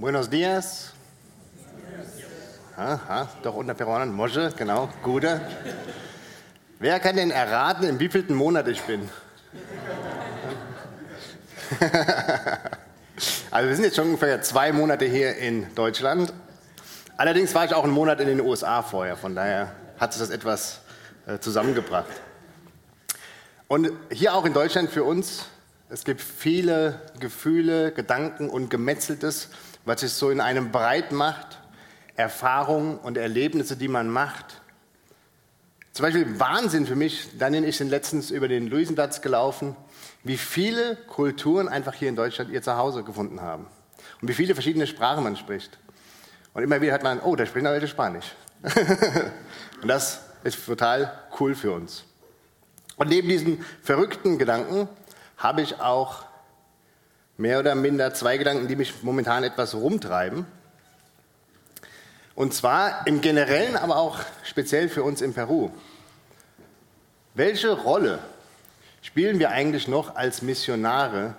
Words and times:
Buenos 0.00 0.30
dias. 0.30 0.92
Aha, 2.76 3.28
doch 3.42 3.56
unter 3.56 3.74
Peruanern. 3.74 4.12
Mosche, 4.12 4.52
genau, 4.56 4.88
Gute. 5.02 5.40
Wer 6.78 7.00
kann 7.00 7.16
denn 7.16 7.32
erraten, 7.32 7.82
in 7.82 7.98
wievielten 7.98 8.36
Monat 8.36 8.68
ich 8.68 8.80
bin? 8.82 9.10
also 13.50 13.68
wir 13.68 13.74
sind 13.74 13.86
jetzt 13.86 13.96
schon 13.96 14.06
ungefähr 14.06 14.40
zwei 14.40 14.70
Monate 14.72 15.04
hier 15.04 15.34
in 15.36 15.74
Deutschland. 15.74 16.32
Allerdings 17.16 17.52
war 17.56 17.64
ich 17.64 17.74
auch 17.74 17.82
einen 17.82 17.92
Monat 17.92 18.20
in 18.20 18.28
den 18.28 18.40
USA 18.40 18.84
vorher, 18.84 19.16
von 19.16 19.34
daher 19.34 19.72
hat 19.98 20.12
sich 20.12 20.22
das 20.22 20.30
etwas 20.30 20.78
äh, 21.26 21.40
zusammengebracht. 21.40 22.06
Und 23.66 23.90
hier 24.12 24.34
auch 24.34 24.44
in 24.44 24.52
Deutschland 24.52 24.90
für 24.90 25.02
uns, 25.02 25.46
es 25.90 26.04
gibt 26.04 26.20
viele 26.20 27.00
Gefühle, 27.18 27.90
Gedanken 27.90 28.48
und 28.48 28.70
Gemetzeltes, 28.70 29.48
was 29.88 30.02
sich 30.02 30.12
so 30.12 30.28
in 30.30 30.40
einem 30.40 30.70
breit 30.70 31.12
macht, 31.12 31.58
Erfahrungen 32.14 32.98
und 32.98 33.16
Erlebnisse, 33.16 33.74
die 33.74 33.88
man 33.88 34.10
macht. 34.10 34.60
Zum 35.92 36.02
Beispiel 36.04 36.38
Wahnsinn 36.38 36.86
für 36.86 36.94
mich, 36.94 37.38
Daniel 37.38 37.62
und 37.62 37.68
ich 37.70 37.78
sind 37.78 37.88
letztens 37.88 38.30
über 38.30 38.48
den 38.48 38.68
Luisenplatz 38.68 39.22
gelaufen, 39.22 39.74
wie 40.24 40.36
viele 40.36 40.96
Kulturen 40.96 41.68
einfach 41.68 41.94
hier 41.94 42.10
in 42.10 42.16
Deutschland 42.16 42.50
ihr 42.50 42.60
Zuhause 42.60 43.02
gefunden 43.02 43.40
haben. 43.40 43.66
Und 44.20 44.28
wie 44.28 44.34
viele 44.34 44.54
verschiedene 44.54 44.86
Sprachen 44.86 45.24
man 45.24 45.36
spricht. 45.36 45.78
Und 46.52 46.62
immer 46.62 46.80
wieder 46.82 46.92
hat 46.92 47.02
man, 47.02 47.20
oh, 47.20 47.34
da 47.34 47.46
sprechen 47.46 47.64
welche 47.64 47.88
Spanisch. 47.88 48.34
und 49.82 49.88
das 49.88 50.20
ist 50.44 50.66
total 50.66 51.18
cool 51.40 51.54
für 51.54 51.72
uns. 51.72 52.04
Und 52.96 53.08
neben 53.08 53.28
diesen 53.28 53.64
verrückten 53.82 54.38
Gedanken 54.38 54.86
habe 55.38 55.62
ich 55.62 55.80
auch 55.80 56.27
mehr 57.38 57.60
oder 57.60 57.74
minder 57.74 58.12
zwei 58.12 58.36
Gedanken, 58.36 58.68
die 58.68 58.76
mich 58.76 59.02
momentan 59.02 59.44
etwas 59.44 59.74
rumtreiben. 59.74 60.44
Und 62.34 62.52
zwar 62.52 63.06
im 63.06 63.20
Generellen, 63.20 63.76
aber 63.76 63.96
auch 63.96 64.18
speziell 64.44 64.88
für 64.88 65.02
uns 65.02 65.22
in 65.22 65.32
Peru. 65.32 65.70
Welche 67.34 67.70
Rolle 67.70 68.18
spielen 69.02 69.38
wir 69.38 69.50
eigentlich 69.50 69.88
noch 69.88 70.16
als 70.16 70.42
Missionare 70.42 71.34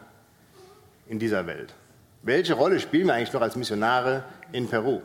in 1.07 1.19
dieser 1.19 1.45
Welt? 1.45 1.73
Welche 2.21 2.53
Rolle 2.53 2.79
spielen 2.79 3.07
wir 3.07 3.13
eigentlich 3.13 3.33
noch 3.33 3.41
als 3.41 3.55
Missionare 3.57 4.23
in 4.51 4.69
Peru? 4.69 5.01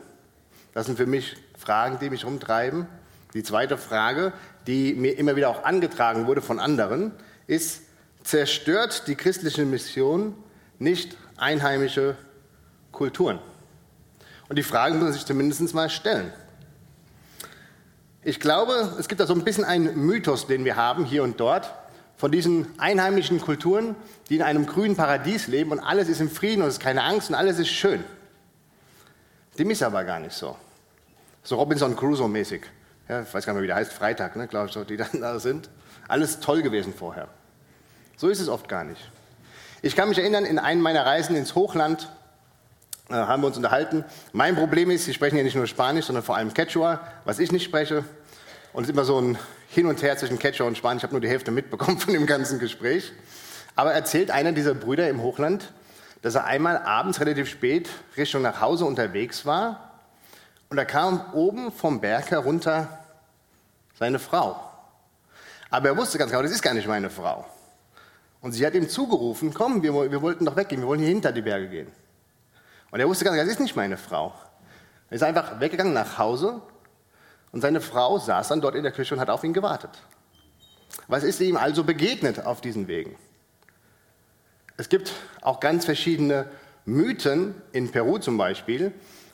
Das 0.73 0.85
sind 0.85 0.97
für 0.97 1.05
mich 1.05 1.35
Fragen, 1.57 1.99
die 1.99 2.09
mich 2.09 2.25
rumtreiben. 2.25 2.87
Die 3.33 3.43
zweite 3.43 3.77
Frage, 3.77 4.31
die 4.67 4.93
mir 4.93 5.17
immer 5.17 5.35
wieder 5.35 5.49
auch 5.49 5.63
angetragen 5.63 6.25
wurde 6.27 6.41
von 6.41 6.59
anderen, 6.59 7.11
ist, 7.47 7.81
zerstört 8.23 9.07
die 9.07 9.15
christliche 9.15 9.65
Mission 9.65 10.35
nicht 10.79 11.15
einheimische 11.37 12.15
Kulturen? 12.91 13.39
Und 14.47 14.57
die 14.57 14.63
Fragen 14.63 14.95
muss 14.95 15.03
man 15.03 15.13
sich 15.13 15.25
zumindest 15.25 15.73
mal 15.73 15.89
stellen. 15.89 16.31
Ich 18.23 18.39
glaube, 18.39 18.95
es 18.99 19.07
gibt 19.07 19.21
da 19.21 19.27
so 19.27 19.33
ein 19.33 19.43
bisschen 19.43 19.63
einen 19.63 20.05
Mythos, 20.05 20.47
den 20.47 20.65
wir 20.65 20.75
haben 20.75 21.05
hier 21.05 21.23
und 21.23 21.39
dort, 21.39 21.71
von 22.17 22.31
diesen 22.31 22.67
einheimischen 22.79 23.41
Kulturen, 23.41 23.95
die 24.29 24.37
in 24.37 24.41
einem 24.41 24.65
grünen 24.65 24.95
Paradies 24.95 25.47
leben 25.47 25.71
und 25.71 25.79
alles 25.79 26.07
ist 26.07 26.21
im 26.21 26.29
Frieden 26.29 26.61
und 26.61 26.69
es 26.69 26.75
ist 26.75 26.79
keine 26.79 27.03
Angst 27.03 27.29
und 27.29 27.35
alles 27.35 27.59
ist 27.59 27.69
schön. 27.69 28.03
Dem 29.59 29.69
ist 29.69 29.83
aber 29.83 30.03
gar 30.03 30.19
nicht 30.19 30.33
so. 30.33 30.55
So 31.43 31.57
Robinson 31.57 31.95
Crusoe-mäßig. 31.95 32.61
Ja, 33.07 33.21
ich 33.21 33.33
weiß 33.33 33.45
gar 33.45 33.53
nicht 33.53 33.57
mehr, 33.57 33.63
wie 33.63 33.67
der 33.67 33.75
heißt, 33.75 33.93
Freitag, 33.93 34.35
ne, 34.35 34.47
glaube 34.47 34.67
ich, 34.67 34.73
so, 34.73 34.83
die 34.83 34.97
dann 34.97 35.21
da 35.21 35.39
sind. 35.39 35.69
Alles 36.07 36.39
toll 36.39 36.61
gewesen 36.61 36.93
vorher. 36.93 37.27
So 38.17 38.29
ist 38.29 38.39
es 38.39 38.47
oft 38.47 38.67
gar 38.67 38.83
nicht. 38.83 39.11
Ich 39.81 39.95
kann 39.95 40.09
mich 40.09 40.17
erinnern, 40.17 40.45
in 40.45 40.59
einem 40.59 40.81
meiner 40.81 41.05
Reisen 41.05 41.35
ins 41.35 41.55
Hochland 41.55 42.09
äh, 43.09 43.13
haben 43.13 43.41
wir 43.41 43.47
uns 43.47 43.57
unterhalten. 43.57 44.03
Mein 44.33 44.55
Problem 44.55 44.89
ist, 44.89 45.05
Sie 45.05 45.13
sprechen 45.13 45.37
ja 45.37 45.43
nicht 45.43 45.55
nur 45.55 45.67
Spanisch, 45.67 46.05
sondern 46.05 46.23
vor 46.23 46.35
allem 46.35 46.53
Quechua, 46.53 47.01
was 47.25 47.39
ich 47.39 47.51
nicht 47.51 47.63
spreche. 47.63 48.03
Und 48.73 48.83
es 48.83 48.89
ist 48.89 48.93
immer 48.93 49.05
so 49.05 49.19
ein 49.19 49.37
Hin 49.69 49.85
und 49.85 50.01
Her 50.01 50.17
zwischen 50.17 50.39
Quechua 50.39 50.65
und 50.67 50.77
Spanisch. 50.77 51.01
Ich 51.01 51.03
habe 51.03 51.13
nur 51.13 51.21
die 51.21 51.29
Hälfte 51.29 51.51
mitbekommen 51.51 51.99
von 51.99 52.13
dem 52.13 52.25
ganzen 52.25 52.59
Gespräch. 52.59 53.13
Aber 53.75 53.93
erzählt 53.93 54.31
einer 54.31 54.53
dieser 54.53 54.73
Brüder 54.73 55.09
im 55.09 55.21
Hochland, 55.21 55.71
dass 56.21 56.35
er 56.35 56.45
einmal 56.45 56.77
abends 56.77 57.19
relativ 57.19 57.49
spät 57.49 57.89
Richtung 58.17 58.41
nach 58.41 58.61
Hause 58.61 58.85
unterwegs 58.85 59.45
war 59.45 59.85
und 60.69 60.77
da 60.77 60.85
kam 60.85 61.33
oben 61.33 61.71
vom 61.71 62.01
Berg 62.01 62.31
herunter 62.31 62.99
seine 63.97 64.19
Frau. 64.19 64.59
Aber 65.69 65.89
er 65.89 65.97
wusste 65.97 66.17
ganz 66.17 66.31
genau, 66.31 66.43
das 66.43 66.51
ist 66.51 66.61
gar 66.61 66.73
nicht 66.73 66.87
meine 66.87 67.09
Frau. 67.09 67.45
Und 68.45 68.51
sie 68.51 68.63
hat 68.63 68.75
ihm 68.75 68.87
zugerufen, 68.87 69.55
komm, 69.55 69.81
wir, 69.81 69.91
wir 70.11 70.21
wollten 70.21 70.45
doch 70.45 70.55
weggehen, 70.55 70.79
wir 70.79 70.87
wollen 70.87 70.99
hier 70.99 71.09
hinter 71.09 71.31
die 71.31 71.41
Berge 71.41 71.67
gehen. 71.67 71.87
Und 72.91 72.99
er 72.99 73.09
wusste 73.09 73.25
ganz 73.25 73.33
genau, 73.33 73.43
das 73.43 73.53
ist 73.53 73.59
nicht 73.59 73.75
meine 73.75 73.97
Frau. 73.97 74.35
Er 75.09 75.15
ist 75.15 75.23
einfach 75.23 75.59
weggegangen 75.59 75.93
nach 75.93 76.19
Hause 76.19 76.61
und 77.51 77.61
seine 77.61 77.81
Frau 77.81 78.19
saß 78.19 78.49
dann 78.49 78.61
dort 78.61 78.75
in 78.75 78.83
der 78.83 78.91
Küche 78.91 79.15
und 79.15 79.19
hat 79.19 79.31
auf 79.31 79.43
ihn 79.43 79.51
gewartet. 79.51 79.89
Was 81.07 81.23
ist 81.23 81.41
ihm 81.41 81.57
also 81.57 81.83
begegnet 81.83 82.45
auf 82.45 82.61
diesen 82.61 82.87
Wegen? 82.87 83.15
Es 84.77 84.89
gibt 84.89 85.11
auch 85.41 85.59
ganz 85.59 85.85
verschiedene 85.85 86.45
Mythen 86.85 87.55
in 87.71 87.89
Peru 87.89 88.19
zum 88.19 88.37
Beispiel, 88.37 88.91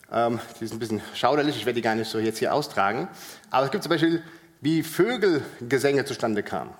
ähm, 0.09 0.39
die 0.61 0.67
sind 0.67 0.77
ein 0.77 0.79
bisschen 0.79 1.01
schauderlich, 1.15 1.57
ich 1.57 1.65
werde 1.65 1.75
die 1.75 1.81
gar 1.81 1.95
nicht 1.95 2.09
so 2.09 2.17
jetzt 2.17 2.37
hier 2.37 2.53
austragen. 2.53 3.09
Aber 3.49 3.65
es 3.65 3.71
gibt 3.71 3.83
zum 3.83 3.89
Beispiel, 3.89 4.23
wie 4.61 4.83
Vögelgesänge 4.83 6.05
zustande 6.05 6.43
kamen. 6.43 6.73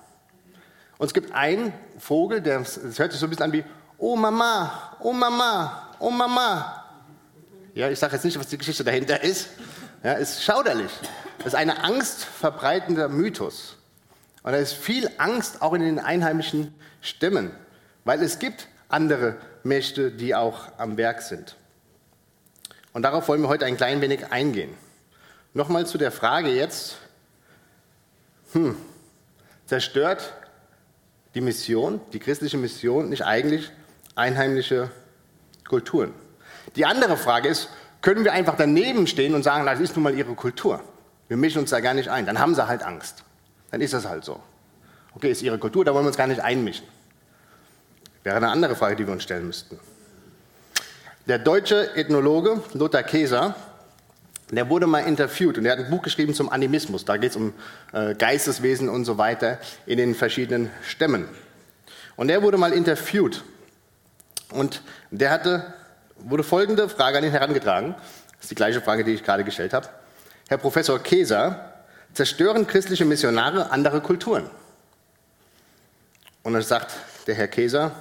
Und 1.02 1.06
es 1.08 1.14
gibt 1.14 1.32
einen 1.32 1.72
Vogel, 1.98 2.40
der, 2.40 2.60
das 2.60 2.78
hört 2.96 3.10
sich 3.10 3.20
so 3.20 3.26
ein 3.26 3.30
bisschen 3.30 3.46
an 3.46 3.52
wie 3.52 3.64
Oh 3.98 4.14
Mama, 4.14 4.96
oh 5.00 5.12
Mama, 5.12 5.90
oh 5.98 6.12
Mama. 6.12 6.84
Ja, 7.74 7.90
ich 7.90 7.98
sage 7.98 8.12
jetzt 8.12 8.24
nicht, 8.24 8.38
was 8.38 8.46
die 8.46 8.56
Geschichte 8.56 8.84
dahinter 8.84 9.20
ist. 9.20 9.48
Ja, 10.04 10.12
ist 10.12 10.44
schauderlich. 10.44 10.92
Das 11.38 11.48
ist 11.48 11.54
ein 11.56 11.70
angstverbreitender 11.70 13.08
Mythos. 13.08 13.78
Und 14.44 14.52
da 14.52 14.58
ist 14.58 14.74
viel 14.74 15.10
Angst 15.18 15.60
auch 15.60 15.72
in 15.72 15.80
den 15.80 15.98
einheimischen 15.98 16.72
Stämmen, 17.00 17.50
weil 18.04 18.22
es 18.22 18.38
gibt 18.38 18.68
andere 18.88 19.38
Mächte, 19.64 20.12
die 20.12 20.36
auch 20.36 20.68
am 20.78 20.96
Werk 20.98 21.22
sind. 21.22 21.56
Und 22.92 23.02
darauf 23.02 23.26
wollen 23.26 23.42
wir 23.42 23.48
heute 23.48 23.66
ein 23.66 23.76
klein 23.76 24.00
wenig 24.02 24.30
eingehen. 24.30 24.72
Nochmal 25.52 25.84
zu 25.84 25.98
der 25.98 26.12
Frage 26.12 26.50
jetzt, 26.50 26.98
hm, 28.52 28.76
zerstört 29.66 30.32
die 31.34 31.40
Mission, 31.40 32.00
die 32.12 32.18
christliche 32.18 32.56
Mission, 32.56 33.08
nicht 33.08 33.24
eigentlich 33.24 33.70
einheimische 34.14 34.90
Kulturen? 35.68 36.12
Die 36.76 36.84
andere 36.86 37.16
Frage 37.16 37.48
ist, 37.48 37.68
können 38.00 38.24
wir 38.24 38.32
einfach 38.32 38.56
daneben 38.56 39.06
stehen 39.06 39.34
und 39.34 39.42
sagen, 39.42 39.64
das 39.64 39.80
ist 39.80 39.96
nun 39.96 40.02
mal 40.02 40.14
ihre 40.14 40.34
Kultur. 40.34 40.82
Wir 41.28 41.36
mischen 41.36 41.60
uns 41.60 41.70
da 41.70 41.80
gar 41.80 41.94
nicht 41.94 42.08
ein. 42.08 42.26
Dann 42.26 42.38
haben 42.38 42.54
sie 42.54 42.66
halt 42.66 42.82
Angst. 42.82 43.24
Dann 43.70 43.80
ist 43.80 43.94
das 43.94 44.06
halt 44.06 44.24
so. 44.24 44.40
Okay, 45.14 45.30
ist 45.30 45.42
ihre 45.42 45.58
Kultur, 45.58 45.84
da 45.84 45.94
wollen 45.94 46.04
wir 46.04 46.08
uns 46.08 46.16
gar 46.16 46.26
nicht 46.26 46.40
einmischen. 46.40 46.86
Wäre 48.22 48.36
eine 48.36 48.48
andere 48.48 48.76
Frage, 48.76 48.96
die 48.96 49.06
wir 49.06 49.12
uns 49.12 49.22
stellen 49.22 49.46
müssten. 49.46 49.78
Der 51.26 51.38
deutsche 51.38 51.94
Ethnologe 51.94 52.62
Lothar 52.72 53.02
Keser, 54.52 54.56
der 54.56 54.68
wurde 54.68 54.86
mal 54.86 55.00
interviewt 55.00 55.58
und 55.58 55.64
er 55.64 55.72
hat 55.72 55.78
ein 55.78 55.90
Buch 55.90 56.02
geschrieben 56.02 56.34
zum 56.34 56.50
Animismus. 56.50 57.04
Da 57.04 57.16
geht 57.16 57.30
es 57.30 57.36
um 57.36 57.54
äh, 57.92 58.14
Geisteswesen 58.14 58.88
und 58.88 59.04
so 59.04 59.16
weiter 59.16 59.58
in 59.86 59.96
den 59.96 60.14
verschiedenen 60.14 60.70
Stämmen. 60.86 61.26
Und 62.16 62.30
er 62.30 62.42
wurde 62.42 62.58
mal 62.58 62.72
interviewt 62.72 63.44
und 64.50 64.82
der 65.10 65.30
hatte, 65.30 65.72
wurde 66.18 66.42
folgende 66.42 66.88
Frage 66.88 67.18
an 67.18 67.24
ihn 67.24 67.30
herangetragen. 67.30 67.94
Das 68.32 68.42
ist 68.42 68.50
die 68.50 68.54
gleiche 68.54 68.80
Frage, 68.80 69.04
die 69.04 69.12
ich 69.12 69.24
gerade 69.24 69.44
gestellt 69.44 69.72
habe. 69.72 69.88
Herr 70.48 70.58
Professor 70.58 70.98
Keser, 70.98 71.72
zerstören 72.12 72.66
christliche 72.66 73.06
Missionare 73.06 73.70
andere 73.70 74.02
Kulturen? 74.02 74.50
Und 76.42 76.52
dann 76.52 76.62
sagt 76.62 76.92
der 77.26 77.36
Herr 77.36 77.48
Keser, 77.48 77.92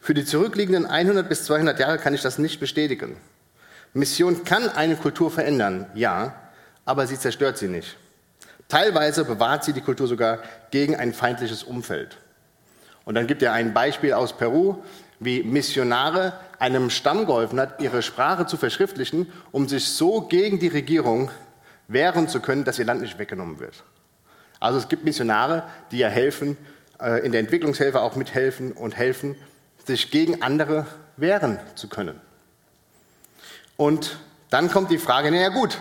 für 0.00 0.12
die 0.12 0.24
zurückliegenden 0.24 0.84
100 0.86 1.28
bis 1.28 1.44
200 1.44 1.80
Jahre 1.80 1.98
kann 1.98 2.12
ich 2.14 2.22
das 2.22 2.38
nicht 2.38 2.60
bestätigen. 2.60 3.16
Mission 3.96 4.44
kann 4.44 4.68
eine 4.68 4.96
Kultur 4.96 5.30
verändern, 5.30 5.86
ja, 5.94 6.34
aber 6.84 7.06
sie 7.06 7.18
zerstört 7.18 7.56
sie 7.56 7.68
nicht. 7.68 7.96
Teilweise 8.68 9.24
bewahrt 9.24 9.64
sie 9.64 9.72
die 9.72 9.80
Kultur 9.80 10.06
sogar 10.06 10.40
gegen 10.70 10.94
ein 10.96 11.14
feindliches 11.14 11.62
Umfeld. 11.62 12.18
Und 13.06 13.14
dann 13.14 13.26
gibt 13.26 13.42
er 13.42 13.54
ein 13.54 13.72
Beispiel 13.72 14.12
aus 14.12 14.36
Peru, 14.36 14.82
wie 15.18 15.42
Missionare 15.42 16.34
einem 16.58 16.90
Stamm 16.90 17.24
geholfen 17.24 17.58
hat, 17.58 17.80
ihre 17.80 18.02
Sprache 18.02 18.44
zu 18.46 18.58
verschriftlichen, 18.58 19.32
um 19.50 19.66
sich 19.66 19.88
so 19.88 20.20
gegen 20.20 20.58
die 20.58 20.68
Regierung 20.68 21.30
wehren 21.88 22.28
zu 22.28 22.40
können, 22.40 22.64
dass 22.64 22.78
ihr 22.78 22.84
Land 22.84 23.00
nicht 23.00 23.18
weggenommen 23.18 23.60
wird. 23.60 23.82
Also 24.60 24.78
es 24.78 24.88
gibt 24.88 25.04
Missionare, 25.04 25.62
die 25.90 25.98
ja 25.98 26.08
helfen, 26.08 26.58
äh, 27.00 27.24
in 27.24 27.32
der 27.32 27.40
Entwicklungshilfe 27.40 28.00
auch 28.00 28.16
mithelfen 28.16 28.72
und 28.72 28.94
helfen, 28.94 29.36
sich 29.86 30.10
gegen 30.10 30.42
andere 30.42 30.86
wehren 31.16 31.58
zu 31.76 31.88
können. 31.88 32.20
Und 33.76 34.18
dann 34.50 34.70
kommt 34.70 34.90
die 34.90 34.98
Frage, 34.98 35.30
naja 35.30 35.48
gut, 35.48 35.78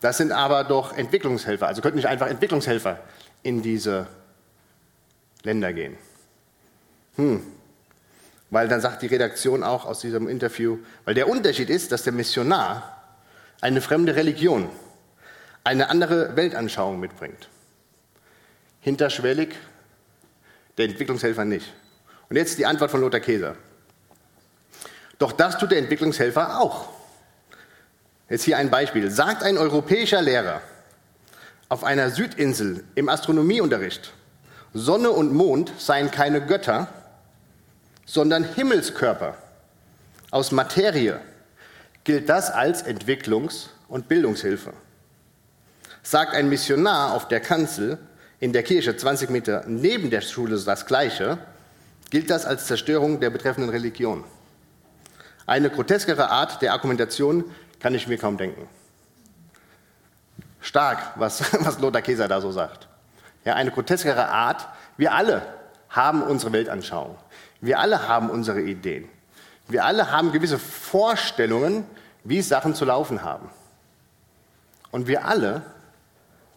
das 0.00 0.18
sind 0.18 0.32
aber 0.32 0.64
doch 0.64 0.96
Entwicklungshelfer, 0.96 1.66
also 1.66 1.80
könnten 1.80 1.96
nicht 1.96 2.08
einfach 2.08 2.26
Entwicklungshelfer 2.26 3.00
in 3.42 3.62
diese 3.62 4.06
Länder 5.42 5.72
gehen. 5.72 5.96
Hm. 7.16 7.42
weil 8.48 8.68
dann 8.68 8.80
sagt 8.80 9.02
die 9.02 9.06
Redaktion 9.06 9.62
auch 9.62 9.84
aus 9.84 10.00
diesem 10.00 10.28
Interview, 10.28 10.78
weil 11.04 11.14
der 11.14 11.28
Unterschied 11.28 11.68
ist, 11.68 11.92
dass 11.92 12.04
der 12.04 12.12
Missionar 12.12 13.02
eine 13.60 13.82
fremde 13.82 14.16
Religion, 14.16 14.68
eine 15.62 15.90
andere 15.90 16.36
Weltanschauung 16.36 16.98
mitbringt. 16.98 17.48
Hinterschwellig, 18.80 19.54
der 20.78 20.86
Entwicklungshelfer 20.86 21.44
nicht. 21.44 21.72
Und 22.28 22.36
jetzt 22.36 22.58
die 22.58 22.66
Antwort 22.66 22.90
von 22.90 23.00
Lothar 23.02 23.20
Käser. 23.20 23.56
Doch 25.18 25.32
das 25.32 25.58
tut 25.58 25.70
der 25.70 25.78
Entwicklungshelfer 25.78 26.60
auch. 26.60 26.88
Jetzt 28.32 28.44
hier 28.44 28.56
ein 28.56 28.70
Beispiel. 28.70 29.10
Sagt 29.10 29.42
ein 29.42 29.58
europäischer 29.58 30.22
Lehrer 30.22 30.62
auf 31.68 31.84
einer 31.84 32.08
Südinsel 32.08 32.82
im 32.94 33.10
Astronomieunterricht, 33.10 34.14
Sonne 34.72 35.10
und 35.10 35.34
Mond 35.34 35.70
seien 35.76 36.10
keine 36.10 36.40
Götter, 36.40 36.88
sondern 38.06 38.42
Himmelskörper 38.42 39.36
aus 40.30 40.50
Materie, 40.50 41.20
gilt 42.04 42.30
das 42.30 42.50
als 42.50 42.86
Entwicklungs- 42.86 43.66
und 43.86 44.08
Bildungshilfe. 44.08 44.72
Sagt 46.02 46.34
ein 46.34 46.48
Missionar 46.48 47.12
auf 47.12 47.28
der 47.28 47.40
Kanzel 47.40 47.98
in 48.40 48.54
der 48.54 48.62
Kirche 48.62 48.96
20 48.96 49.28
Meter 49.28 49.64
neben 49.66 50.08
der 50.08 50.22
Schule 50.22 50.58
das 50.58 50.86
Gleiche, 50.86 51.36
gilt 52.08 52.30
das 52.30 52.46
als 52.46 52.66
Zerstörung 52.66 53.20
der 53.20 53.28
betreffenden 53.28 53.68
Religion. 53.68 54.24
Eine 55.44 55.68
groteskere 55.68 56.30
Art 56.30 56.62
der 56.62 56.72
Argumentation 56.72 57.44
kann 57.82 57.94
ich 57.94 58.06
mir 58.06 58.16
kaum 58.16 58.36
denken. 58.36 58.68
Stark, 60.60 60.98
was, 61.16 61.42
was 61.64 61.80
Lothar 61.80 62.00
Käser 62.00 62.28
da 62.28 62.40
so 62.40 62.52
sagt. 62.52 62.88
Ja, 63.44 63.54
eine 63.54 63.72
groteskere 63.72 64.28
Art. 64.28 64.68
Wir 64.96 65.12
alle 65.12 65.42
haben 65.90 66.22
unsere 66.22 66.52
Weltanschauung. 66.52 67.16
Wir 67.60 67.80
alle 67.80 68.06
haben 68.06 68.30
unsere 68.30 68.62
Ideen. 68.62 69.08
Wir 69.66 69.84
alle 69.84 70.12
haben 70.12 70.30
gewisse 70.30 70.58
Vorstellungen, 70.58 71.84
wie 72.22 72.40
Sachen 72.40 72.74
zu 72.76 72.84
laufen 72.84 73.24
haben. 73.24 73.50
Und 74.92 75.08
wir 75.08 75.24
alle 75.24 75.62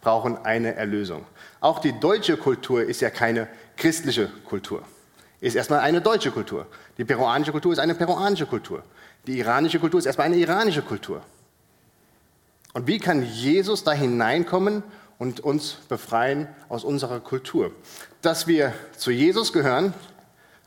brauchen 0.02 0.46
eine 0.46 0.76
Erlösung. 0.76 1.26
Auch 1.60 1.80
die 1.80 2.00
deutsche 2.00 2.38
Kultur 2.38 2.84
ist 2.84 3.02
ja 3.02 3.10
keine 3.10 3.48
christliche 3.78 4.28
Kultur. 4.46 4.84
Ist 5.42 5.56
erstmal 5.56 5.80
eine 5.80 6.02
deutsche 6.02 6.30
Kultur. 6.30 6.68
Die 6.98 7.06
peruanische 7.06 7.52
Kultur 7.52 7.74
ist 7.74 7.80
eine 7.80 7.96
peruanische 7.96 8.46
Kultur. 8.46 8.84
Die 9.28 9.40
iranische 9.40 9.80
Kultur 9.80 10.00
ist 10.00 10.06
erstmal 10.06 10.28
eine 10.28 10.38
iranische 10.38 10.82
Kultur. 10.82 11.22
Und 12.74 12.88
wie 12.88 13.00
kann 13.00 13.24
Jesus 13.24 13.84
da 13.84 13.94
hineinkommen 13.94 14.84
und 15.18 15.40
uns 15.40 15.78
befreien 15.88 16.48
aus 16.70 16.84
unserer 16.84 17.20
Kultur? 17.20 17.72
Dass 18.22 18.48
wir 18.48 18.74
zu 18.98 19.12
Jesus 19.12 19.54
gehören, 19.54 19.94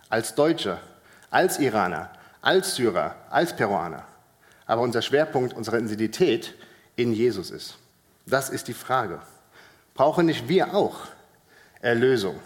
als 0.08 0.34
Deutsche, 0.34 0.78
als 1.31 1.58
Iraner, 1.58 2.10
als 2.40 2.76
Syrer, 2.76 3.14
als 3.31 3.55
Peruaner. 3.55 4.05
Aber 4.66 4.82
unser 4.82 5.02
Schwerpunkt, 5.02 5.54
unsere 5.54 5.78
Identität 5.78 6.54
in 6.96 7.12
Jesus 7.12 7.50
ist. 7.50 7.78
Das 8.26 8.50
ist 8.50 8.69
die 8.69 8.75
Frage. 8.75 9.20
Brauchen 9.94 10.26
nicht 10.26 10.49
wir 10.49 10.75
auch 10.75 11.00
Erlösung? 11.81 12.37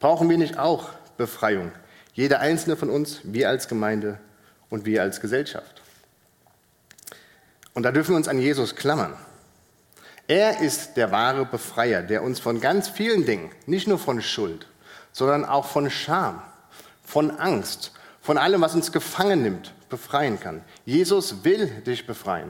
Brauchen 0.00 0.28
wir 0.28 0.38
nicht 0.38 0.58
auch 0.58 0.90
Befreiung? 1.16 1.72
Jeder 2.12 2.40
einzelne 2.40 2.76
von 2.76 2.90
uns, 2.90 3.20
wir 3.24 3.48
als 3.48 3.68
Gemeinde 3.68 4.18
und 4.70 4.84
wir 4.84 5.02
als 5.02 5.20
Gesellschaft. 5.20 5.82
Und 7.74 7.82
da 7.82 7.92
dürfen 7.92 8.12
wir 8.12 8.16
uns 8.16 8.28
an 8.28 8.38
Jesus 8.38 8.74
klammern. 8.74 9.14
Er 10.28 10.60
ist 10.60 10.96
der 10.96 11.12
wahre 11.12 11.44
Befreier, 11.44 12.02
der 12.02 12.22
uns 12.22 12.40
von 12.40 12.60
ganz 12.60 12.88
vielen 12.88 13.26
Dingen, 13.26 13.50
nicht 13.66 13.86
nur 13.86 13.98
von 13.98 14.20
Schuld, 14.22 14.66
sondern 15.12 15.44
auch 15.44 15.66
von 15.66 15.88
Scham, 15.90 16.42
von 17.04 17.30
Angst, 17.30 17.92
von 18.20 18.38
allem, 18.38 18.60
was 18.60 18.74
uns 18.74 18.90
gefangen 18.90 19.42
nimmt, 19.42 19.72
befreien 19.88 20.40
kann. 20.40 20.62
Jesus 20.84 21.44
will 21.44 21.68
dich 21.86 22.06
befreien. 22.06 22.48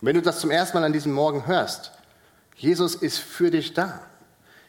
Und 0.00 0.08
wenn 0.08 0.16
du 0.16 0.22
das 0.22 0.40
zum 0.40 0.50
ersten 0.50 0.76
Mal 0.76 0.84
an 0.84 0.92
diesem 0.92 1.12
Morgen 1.12 1.46
hörst, 1.46 1.92
Jesus 2.56 2.94
ist 2.94 3.18
für 3.18 3.50
dich 3.50 3.72
da. 3.72 4.00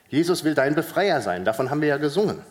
Jesus 0.09 0.45
will 0.45 0.55
dein 0.55 0.73
Befreier 0.73 1.21
sein. 1.21 1.43
Davon 1.43 1.69
haben 1.69 1.81
wir 1.81 1.89
ja 1.89 1.97
gesungen. 1.97 2.41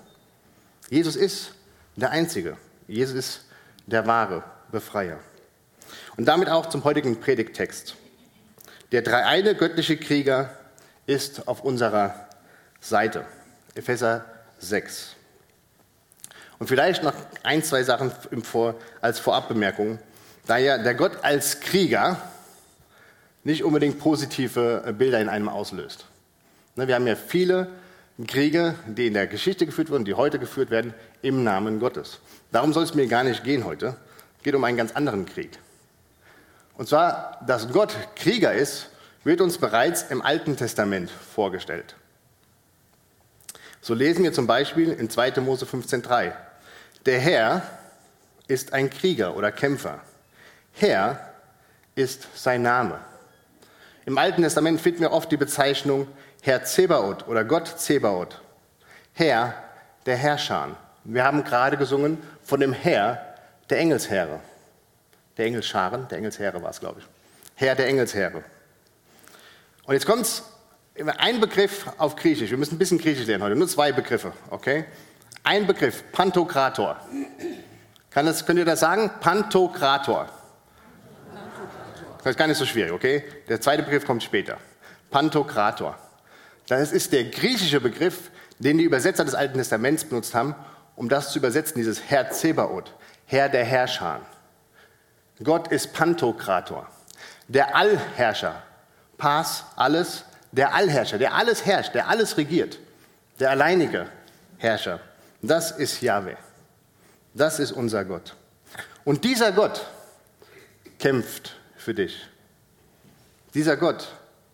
Jesus 0.90 1.16
ist 1.16 1.52
der 1.96 2.10
Einzige. 2.10 2.58
Jesus 2.86 3.14
ist 3.14 3.40
der 3.86 4.06
wahre 4.06 4.42
Befreier. 4.70 5.18
Und 6.16 6.26
damit 6.26 6.48
auch 6.48 6.66
zum 6.66 6.84
heutigen 6.84 7.20
Predigttext. 7.20 7.94
Der 8.92 9.02
dreieine 9.02 9.54
göttliche 9.54 9.96
Krieger 9.96 10.50
ist 11.06 11.48
auf 11.48 11.62
unserer 11.62 12.28
Seite. 12.80 13.24
Epheser 13.74 14.24
6. 14.58 15.16
Und 16.58 16.68
vielleicht 16.68 17.02
noch 17.02 17.14
ein, 17.42 17.62
zwei 17.62 17.82
Sachen 17.82 18.12
als 19.00 19.18
Vorabbemerkung. 19.18 19.98
Da 20.46 20.56
ja 20.58 20.78
der 20.78 20.94
Gott 20.94 21.18
als 21.22 21.60
Krieger 21.60 22.20
nicht 23.44 23.62
unbedingt 23.62 23.98
positive 23.98 24.82
äh, 24.86 24.92
Bilder 24.92 25.20
in 25.20 25.28
einem 25.28 25.48
auslöst. 25.48 26.06
Ne, 26.74 26.88
wir 26.88 26.94
haben 26.94 27.06
ja 27.06 27.16
viele 27.16 27.68
Kriege, 28.26 28.74
die 28.86 29.08
in 29.08 29.14
der 29.14 29.26
Geschichte 29.26 29.66
geführt 29.66 29.90
wurden, 29.90 30.04
die 30.04 30.14
heute 30.14 30.38
geführt 30.38 30.70
werden, 30.70 30.94
im 31.26 31.44
Namen 31.44 31.81
Gottes. 31.81 32.20
Darum 32.52 32.73
soll 32.73 32.84
es 32.84 32.94
mir 32.94 33.06
gar 33.06 33.25
nicht 33.25 33.44
gehen 33.44 33.64
heute. 33.64 33.96
Es 34.38 34.44
geht 34.44 34.55
um 34.55 34.64
einen 34.64 34.76
ganz 34.76 34.93
anderen 34.93 35.26
Krieg. 35.26 35.58
Und 36.76 36.88
zwar, 36.88 37.40
dass 37.46 37.73
Gott 37.73 37.94
Krieger 38.14 38.52
ist, 38.52 38.90
wird 39.25 39.40
uns 39.40 39.58
bereits 39.58 40.05
im 40.05 40.23
Alten 40.23 40.56
Testament 40.56 41.11
vorgestellt. 41.11 41.96
So 43.81 43.94
lesen 43.94 44.23
wir 44.25 44.32
zum 44.32 44.46
Beispiel 44.46 44.93
in 44.93 45.11
2. 45.11 45.40
Mose 45.40 45.64
15,3. 45.64 46.32
Der 47.06 47.20
Herr 47.20 47.62
ist 48.46 48.72
ein 48.72 48.90
Krieger 48.90 49.37
oder 49.37 49.50
Kämpfer. 49.52 50.00
Herr 50.72 51.32
ist 51.94 52.26
sein 52.34 52.62
Name. 52.62 53.00
Im 54.05 54.19
Alten 54.19 54.43
Testament 54.43 54.81
finden 54.81 55.00
wir 55.00 55.12
oft 55.12 55.32
die 55.32 55.37
Bezeichnung 55.37 56.06
Herr 56.43 56.64
Zebaoth 56.64 57.26
oder 57.26 57.44
Gott 57.44 57.67
Zebaoth. 57.67 58.40
Herr 59.14 59.55
der 60.05 60.17
Herrscher. 60.17 60.76
Wir 61.08 61.23
haben 61.23 61.44
gerade 61.44 61.76
gesungen 61.76 62.19
von 62.43 62.58
dem 62.58 62.73
Herr 62.73 63.35
der 63.70 63.79
Engelsheere. 63.79 64.41
Der 65.37 65.47
Engelscharen, 65.47 66.08
der 66.08 66.19
Engelsheere 66.19 66.61
war 66.61 66.70
es, 66.70 66.81
glaube 66.81 67.00
ich. 67.00 67.06
Herr 67.55 67.76
der 67.76 67.87
Engelsheere. 67.87 68.43
Und 69.85 69.94
jetzt 69.94 70.05
kommt 70.05 70.43
ein 71.19 71.41
Begriff 71.41 71.87
auf 71.99 72.17
Griechisch. 72.17 72.50
Wir 72.50 72.58
müssen 72.58 72.75
ein 72.75 72.79
bisschen 72.79 72.99
Griechisch 72.99 73.26
lernen 73.26 73.44
heute, 73.44 73.55
nur 73.55 73.69
zwei 73.69 73.93
Begriffe, 73.93 74.32
okay? 74.50 74.87
Ein 75.44 75.69
Begriff, 75.69 76.03
Pantokrator. 76.11 76.97
Kann 78.11 78.26
das, 78.26 78.44
könnt 78.44 78.58
ihr 78.58 78.64
das 78.64 78.81
sagen? 78.81 79.11
Pantokrator. 79.20 80.29
Das 82.19 82.31
ist 82.32 82.37
gar 82.37 82.49
nicht 82.49 82.58
so 82.58 82.67
schwierig, 82.67 82.91
okay? 82.91 83.22
Der 83.48 83.60
zweite 83.60 83.84
Begriff 83.84 84.05
kommt 84.05 84.25
später. 84.25 84.58
Pantokrator. 85.10 85.96
Das 86.67 86.91
ist 86.91 87.13
der 87.13 87.25
griechische 87.25 87.81
Begriff, 87.81 88.32
den 88.58 88.79
die 88.79 88.84
Übersetzer 88.84 89.25
des 89.25 89.36
Alten 89.36 89.58
Testaments 89.58 90.05
benutzt 90.05 90.34
haben, 90.34 90.56
um 90.96 91.08
das 91.08 91.32
zu 91.32 91.38
übersetzen, 91.38 91.76
dieses 91.76 92.03
Herr 92.08 92.31
Zebaoth, 92.31 92.93
Herr 93.26 93.48
der 93.48 93.65
Herrscher. 93.65 94.20
Gott 95.43 95.69
ist 95.69 95.93
Pantokrator, 95.93 96.88
der 97.48 97.76
Allherrscher. 97.76 98.62
Pas, 99.19 99.65
alles, 99.76 100.24
der 100.53 100.74
Allherrscher, 100.74 101.19
der 101.19 101.34
alles 101.34 101.65
herrscht, 101.65 101.94
der 101.94 102.08
alles 102.08 102.36
regiert, 102.36 102.79
der 103.38 103.50
alleinige 103.50 104.06
Herrscher. 104.58 105.00
Das 105.43 105.70
ist 105.70 106.00
Yahweh. 106.03 106.36
Das 107.34 107.58
ist 107.58 107.72
unser 107.72 108.05
Gott. 108.05 108.34
Und 109.05 109.24
dieser 109.24 109.53
Gott 109.53 109.86
kämpft 110.98 111.56
für 111.76 111.94
dich. 111.94 112.26
Dieser 113.55 113.76
Gott 113.76 114.08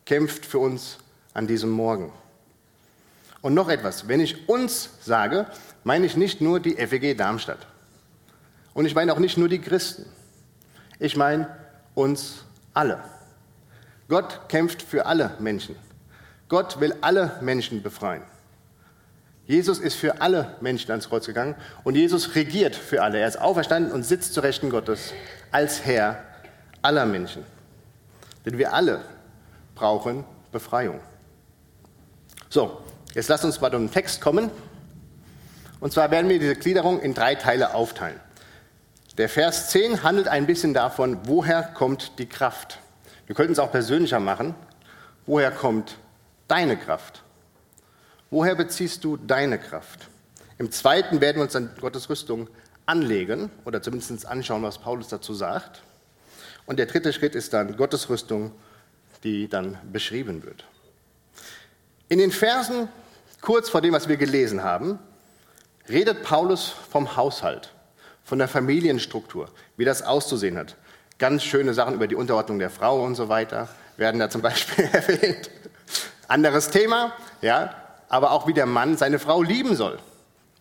kämpft 0.04 0.44
für 0.44 0.58
uns 0.58 0.98
an 1.32 1.46
diesem 1.46 1.70
Morgen. 1.70 2.12
Und 3.42 3.54
noch 3.54 3.68
etwas, 3.68 4.08
wenn 4.08 4.20
ich 4.20 4.48
uns 4.48 4.88
sage, 5.02 5.46
meine 5.84 6.06
ich 6.06 6.16
nicht 6.16 6.40
nur 6.40 6.60
die 6.60 6.76
FEG 6.76 7.18
Darmstadt. 7.18 7.66
Und 8.72 8.86
ich 8.86 8.94
meine 8.94 9.12
auch 9.12 9.18
nicht 9.18 9.36
nur 9.36 9.48
die 9.48 9.60
Christen. 9.60 10.06
Ich 10.98 11.16
meine 11.16 11.48
uns 11.94 12.44
alle. 12.72 13.02
Gott 14.08 14.48
kämpft 14.48 14.80
für 14.80 15.06
alle 15.06 15.32
Menschen. 15.40 15.74
Gott 16.48 16.80
will 16.80 16.94
alle 17.00 17.38
Menschen 17.40 17.82
befreien. 17.82 18.22
Jesus 19.46 19.80
ist 19.80 19.94
für 19.94 20.20
alle 20.20 20.54
Menschen 20.60 20.90
ans 20.92 21.08
Kreuz 21.08 21.26
gegangen 21.26 21.56
und 21.82 21.96
Jesus 21.96 22.34
regiert 22.36 22.76
für 22.76 23.02
alle. 23.02 23.18
Er 23.18 23.26
ist 23.26 23.40
auferstanden 23.40 23.92
und 23.92 24.04
sitzt 24.04 24.34
zu 24.34 24.40
Rechten 24.40 24.70
Gottes 24.70 25.12
als 25.50 25.84
Herr 25.84 26.22
aller 26.80 27.06
Menschen. 27.06 27.44
Denn 28.46 28.56
wir 28.58 28.72
alle 28.72 29.00
brauchen 29.74 30.24
Befreiung. 30.52 31.00
So, 32.48 32.82
jetzt 33.14 33.28
lasst 33.28 33.44
uns 33.44 33.60
mal 33.60 33.70
zum 33.70 33.90
Text 33.90 34.20
kommen. 34.20 34.50
Und 35.80 35.92
zwar 35.92 36.10
werden 36.10 36.28
wir 36.28 36.38
diese 36.38 36.54
Gliederung 36.54 37.00
in 37.00 37.14
drei 37.14 37.34
Teile 37.34 37.74
aufteilen. 37.74 38.20
Der 39.18 39.28
Vers 39.28 39.68
10 39.70 40.02
handelt 40.02 40.28
ein 40.28 40.46
bisschen 40.46 40.72
davon, 40.72 41.18
woher 41.24 41.62
kommt 41.62 42.18
die 42.18 42.26
Kraft. 42.26 42.78
Wir 43.26 43.34
könnten 43.34 43.52
es 43.52 43.58
auch 43.58 43.70
persönlicher 43.70 44.20
machen. 44.20 44.54
Woher 45.26 45.50
kommt 45.50 45.96
deine 46.48 46.76
Kraft? 46.76 47.22
Woher 48.30 48.54
beziehst 48.54 49.04
du 49.04 49.16
deine 49.16 49.58
Kraft? 49.58 50.08
Im 50.58 50.70
zweiten 50.70 51.20
werden 51.20 51.36
wir 51.36 51.42
uns 51.44 51.56
an 51.56 51.70
Gottes 51.80 52.08
Rüstung 52.08 52.48
anlegen 52.86 53.50
oder 53.64 53.82
zumindest 53.82 54.26
anschauen, 54.26 54.62
was 54.62 54.78
Paulus 54.78 55.08
dazu 55.08 55.34
sagt. 55.34 55.82
Und 56.66 56.78
der 56.78 56.86
dritte 56.86 57.12
Schritt 57.12 57.34
ist 57.34 57.52
dann 57.52 57.76
Gottes 57.76 58.08
Rüstung, 58.08 58.52
die 59.24 59.48
dann 59.48 59.78
beschrieben 59.92 60.42
wird. 60.44 60.64
In 62.08 62.18
den 62.18 62.32
Versen 62.32 62.88
kurz 63.42 63.68
vor 63.68 63.82
dem, 63.82 63.92
was 63.92 64.08
wir 64.08 64.16
gelesen 64.16 64.62
haben, 64.64 64.98
redet 65.88 66.22
Paulus 66.22 66.72
vom 66.90 67.16
Haushalt, 67.16 67.74
von 68.24 68.38
der 68.38 68.48
Familienstruktur, 68.48 69.50
wie 69.76 69.84
das 69.84 70.02
auszusehen 70.02 70.56
hat. 70.56 70.76
Ganz 71.18 71.42
schöne 71.44 71.74
Sachen 71.74 71.94
über 71.94 72.06
die 72.06 72.14
Unterordnung 72.14 72.58
der 72.58 72.70
Frau 72.70 73.04
und 73.04 73.16
so 73.16 73.28
weiter 73.28 73.68
werden 73.96 74.18
da 74.18 74.30
zum 74.30 74.40
Beispiel 74.40 74.84
erwähnt. 74.92 75.50
Anderes 76.28 76.70
Thema, 76.70 77.12
ja, 77.42 77.74
aber 78.08 78.30
auch 78.30 78.46
wie 78.46 78.54
der 78.54 78.66
Mann 78.66 78.96
seine 78.96 79.18
Frau 79.18 79.42
lieben 79.42 79.76
soll, 79.76 79.98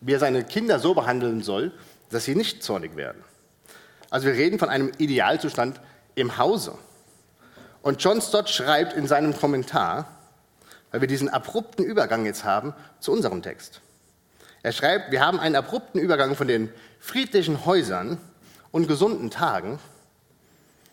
wie 0.00 0.12
er 0.12 0.18
seine 0.18 0.44
Kinder 0.44 0.78
so 0.78 0.92
behandeln 0.94 1.42
soll, 1.42 1.72
dass 2.10 2.24
sie 2.24 2.34
nicht 2.34 2.62
zornig 2.62 2.96
werden. 2.96 3.22
Also 4.10 4.26
wir 4.26 4.34
reden 4.34 4.58
von 4.58 4.68
einem 4.68 4.92
Idealzustand 4.98 5.80
im 6.14 6.36
Hause. 6.36 6.74
Und 7.80 8.02
John 8.02 8.20
Stott 8.20 8.50
schreibt 8.50 8.92
in 8.92 9.06
seinem 9.06 9.36
Kommentar, 9.36 10.06
weil 10.92 11.00
wir 11.00 11.08
diesen 11.08 11.28
abrupten 11.28 11.84
Übergang 11.84 12.24
jetzt 12.24 12.44
haben 12.44 12.74
zu 13.00 13.10
unserem 13.12 13.42
Text. 13.42 13.80
Er 14.62 14.72
schreibt, 14.72 15.10
wir 15.10 15.24
haben 15.24 15.40
einen 15.40 15.56
abrupten 15.56 15.98
Übergang 15.98 16.36
von 16.36 16.46
den 16.46 16.72
friedlichen 17.00 17.66
Häusern 17.66 18.18
und 18.70 18.86
gesunden 18.86 19.30
Tagen 19.30 19.80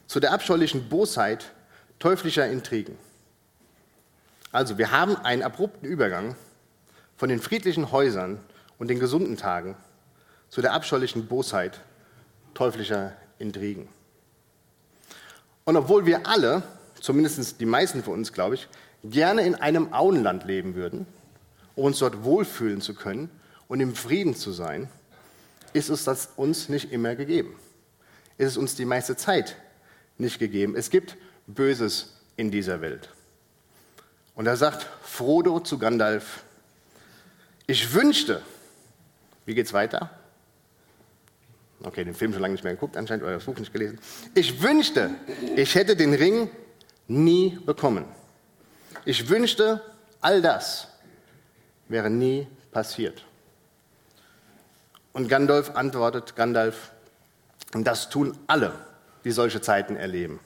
zu 0.08 0.20
der 0.20 0.34
abscheulichen 0.34 0.90
Bosheit 0.90 1.52
teuflischer 2.00 2.48
Intrigen. 2.48 2.98
Also, 4.52 4.80
wir 4.80 4.92
haben 4.92 5.16
einen 5.18 5.44
abrupten 5.44 5.88
Übergang 5.88 6.36
von 7.16 7.30
den 7.30 7.40
friedlichen 7.40 7.92
Häusern 7.92 8.40
und 8.80 8.88
den 8.88 9.00
gesunden 9.00 9.38
Tagen 9.38 9.76
zu 10.50 10.62
der 10.62 10.74
abscheulichen 10.74 11.28
Bosheit 11.28 11.82
teuflischer 12.56 13.14
Intrigen. 13.38 13.88
Und 15.66 15.78
obwohl 15.78 16.08
wir 16.08 16.26
alle, 16.26 16.64
zumindest 17.00 17.62
die 17.62 17.66
meisten 17.68 18.04
von 18.04 18.16
uns, 18.16 18.34
glaube 18.34 18.56
ich, 18.56 18.68
gerne 19.04 19.44
in 19.44 19.56
einem 19.56 19.94
Auenland 19.94 20.46
leben 20.46 20.76
würden, 20.76 21.06
um 21.76 21.86
uns 21.86 22.00
dort 22.00 22.24
wohlfühlen 22.24 22.82
zu 22.82 22.94
können 22.94 23.30
und 23.68 23.80
im 23.80 23.96
Frieden 23.96 24.36
zu 24.36 24.52
sein, 24.52 24.90
ist 25.74 25.90
es 25.90 26.04
das 26.04 26.30
uns 26.36 26.70
nicht 26.70 26.92
immer 26.92 27.16
gegeben. 27.16 27.56
Ist 28.38 28.48
es 28.48 28.58
uns 28.58 28.76
die 28.76 28.86
meiste 28.86 29.16
Zeit 29.16 29.56
nicht 30.18 30.40
gegeben. 30.40 30.76
Es 30.76 30.90
gibt 30.90 31.18
Böses 31.48 32.14
in 32.36 32.52
dieser 32.52 32.82
Welt. 32.82 33.10
Und 34.36 34.46
da 34.46 34.56
sagt 34.56 34.88
Frodo 35.04 35.60
zu 35.60 35.78
Gandalf, 35.78 36.44
ich 37.68 37.94
wünschte, 37.94 38.42
wie 39.46 39.54
geht's 39.54 39.74
weiter? 39.74 40.10
Okay, 41.84 42.04
den 42.04 42.14
Film 42.14 42.34
schon 42.34 42.42
lange 42.42 42.54
nicht 42.54 42.64
mehr 42.64 42.74
geguckt, 42.74 42.98
anscheinend, 42.98 43.26
das 43.26 43.46
Buch 43.46 43.58
nicht 43.58 43.72
gelesen. 43.72 44.00
Ich 44.34 44.62
wünschte, 44.62 45.12
ich 45.56 45.76
hätte 45.76 45.96
den 45.96 46.14
Ring 46.14 46.50
nie 47.08 47.58
bekommen. 47.66 48.06
Ich 49.06 49.30
wünschte, 49.30 49.82
all 50.22 50.42
das 50.42 50.88
wäre 51.88 52.10
nie 52.10 52.48
passiert. 52.72 53.24
Und 55.14 55.28
Gandalf 55.28 55.76
antwortet, 55.76 56.36
Gandalf, 56.36 56.92
das 57.72 58.10
tun 58.10 58.38
alle, 58.48 58.74
die 59.24 59.32
solche 59.32 59.62
Zeiten 59.62 59.96
erleben. 59.96 60.40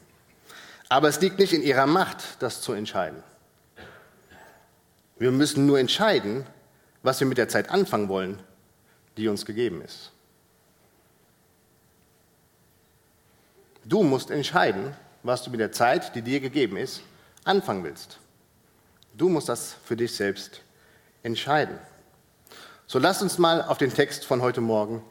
Aber 0.89 1.10
es 1.10 1.19
liegt 1.22 1.39
nicht 1.39 1.53
in 1.53 1.63
ihrer 1.63 1.88
Macht, 1.88 2.41
das 2.41 2.62
zu 2.62 2.74
entscheiden. 2.74 3.24
Wir 5.17 5.31
müssen 5.31 5.65
nur 5.65 5.79
entscheiden, 5.79 6.45
was 7.01 7.19
wir 7.19 7.27
mit 7.27 7.38
der 7.38 7.50
Zeit 7.50 7.69
anfangen 7.69 8.10
wollen, 8.10 8.39
die 9.17 9.27
uns 9.27 9.45
gegeben 9.45 9.81
ist. 9.81 10.12
Du 13.86 14.03
musst 14.03 14.31
entscheiden, 14.31 14.95
was 15.24 15.43
du 15.43 15.50
mit 15.50 15.60
der 15.60 15.72
Zeit, 15.72 16.15
die 16.15 16.22
dir 16.22 16.39
gegeben 16.39 16.77
ist, 16.77 17.01
anfangen 17.43 17.83
willst. 17.83 18.19
Du 19.15 19.29
musst 19.29 19.48
das 19.48 19.75
für 19.86 19.96
dich 19.96 20.15
selbst 20.15 20.62
entscheiden. 21.22 21.77
So 22.88 22.98
lasst 22.98 23.22
uns 23.22 23.38
mal 23.38 23.62
auf 23.62 23.77
den 23.77 23.93
Text 23.93 24.25
von 24.25 24.41
heute 24.41 24.60
Morgen 24.60 25.03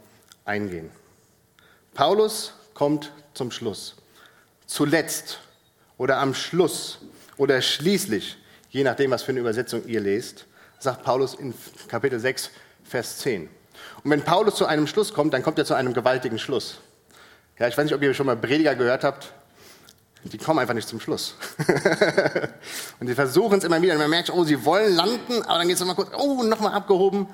eingehen. 0.45 0.91
Paulus 1.95 2.53
kommt 2.75 3.13
zum 3.35 3.53
Schluss. 3.53 3.95
Zuletzt 4.67 5.39
oder 5.99 6.19
am 6.19 6.35
Schluss 6.35 6.99
oder 7.37 7.63
schließlich, 7.63 8.37
je 8.71 8.83
nachdem, 8.83 9.13
was 9.13 9.23
für 9.23 9.31
eine 9.31 9.41
Übersetzung 9.41 9.87
ihr 9.87 10.01
lest, 10.01 10.47
sagt 10.81 11.05
Paulus 11.05 11.35
in 11.35 11.55
Kapitel 11.87 12.19
6, 12.19 12.51
Vers 12.83 13.19
10. 13.19 13.49
Und 14.03 14.11
wenn 14.11 14.23
Paulus 14.23 14.57
zu 14.57 14.67
einem 14.67 14.89
Schluss 14.89 15.15
kommt, 15.15 15.33
dann 15.33 15.45
kommt 15.45 15.59
er 15.59 15.65
zu 15.65 15.75
einem 15.75 15.95
gewaltigen 15.95 16.41
Schluss. 16.41 16.79
Ja, 17.59 17.69
ich 17.69 17.79
weiß 17.79 17.85
nicht, 17.85 17.95
ob 17.95 18.03
ihr 18.03 18.15
schon 18.15 18.27
mal 18.27 18.37
Prediger 18.37 18.75
gehört 18.75 19.05
habt. 19.05 19.33
Die 20.25 20.39
kommen 20.39 20.61
einfach 20.61 20.75
nicht 20.75 20.89
zum 20.89 21.01
Schluss. 21.01 21.35
und 23.01 23.09
sie 23.09 23.15
versuchen 23.15 23.59
es 23.59 23.65
immer 23.65 23.83
wieder. 23.83 23.95
Und 23.95 23.99
man 23.99 24.11
merkt, 24.11 24.31
oh, 24.31 24.45
sie 24.45 24.65
wollen 24.65 24.95
landen, 24.95 25.43
aber 25.43 25.59
dann 25.59 25.67
geht 25.67 25.77
es 25.77 25.83
immer 25.83 25.97
kurz, 25.97 26.11
oh, 26.17 26.43
nochmal 26.45 26.75
abgehoben. 26.75 27.27